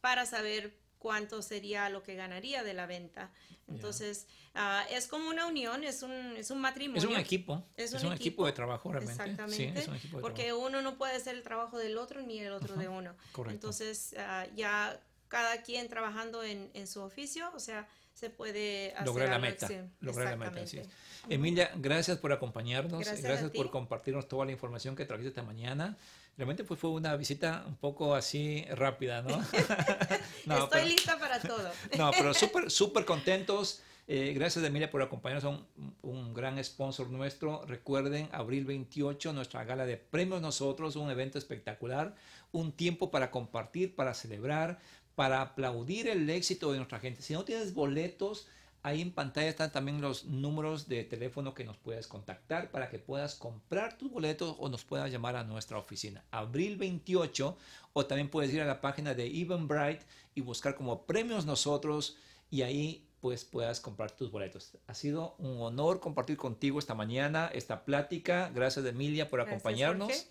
[0.00, 3.30] para saber cuánto sería lo que ganaría de la venta.
[3.68, 7.02] Entonces, ah, es como una unión, es un, es un matrimonio.
[7.02, 7.62] Es un equipo.
[7.76, 8.46] Es un, equipo.
[8.46, 9.22] de trabajo realmente.
[9.22, 9.80] Exactamente.
[9.80, 12.52] es un equipo de porque uno no puede hacer el trabajo del otro ni el
[12.52, 13.14] otro de uno.
[13.32, 13.54] Correcto.
[13.54, 14.98] Entonces, ah, ya
[15.28, 19.68] cada quien trabajando en, en, su oficio, o sea, se puede hacer lograr la meta.
[20.00, 20.88] Lograr la meta, así es.
[21.28, 23.00] Emilia, gracias por acompañarnos.
[23.00, 25.98] Gracias, gracias por compartirnos toda la información que trajiste esta mañana
[26.36, 29.40] realmente pues fue una visita un poco así rápida, ¿no?
[30.64, 31.70] Estoy lista para todo.
[31.98, 33.82] no, pero súper, súper contentos.
[34.06, 35.66] Eh, gracias, Emilia, por acompañarnos a un,
[36.02, 37.64] un, gran sponsor nuestro.
[37.64, 42.14] Recuerden, abril 28, nuestra gala de premios nosotros, un evento espectacular,
[42.52, 44.78] un tiempo para compartir, para celebrar,
[45.14, 47.22] para aplaudir el éxito de nuestra gente.
[47.22, 48.48] Si no tienes boletos,
[48.84, 52.98] Ahí en pantalla están también los números de teléfono que nos puedes contactar para que
[52.98, 56.22] puedas comprar tus boletos o nos puedas llamar a nuestra oficina.
[56.30, 57.56] Abril 28
[57.94, 59.30] o también puedes ir a la página de
[59.62, 60.02] Bright
[60.34, 62.18] y buscar como premios nosotros
[62.50, 64.76] y ahí pues puedas comprar tus boletos.
[64.86, 68.50] Ha sido un honor compartir contigo esta mañana esta plática.
[68.54, 70.26] Gracias Emilia por acompañarnos.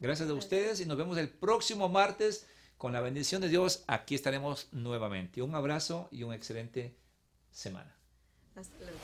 [0.00, 2.48] Gracias a ustedes y nos vemos el próximo martes.
[2.78, 5.40] Con la bendición de Dios, aquí estaremos nuevamente.
[5.40, 6.96] Un abrazo y un excelente
[7.52, 7.94] semana.
[8.56, 8.98] Hasta luego.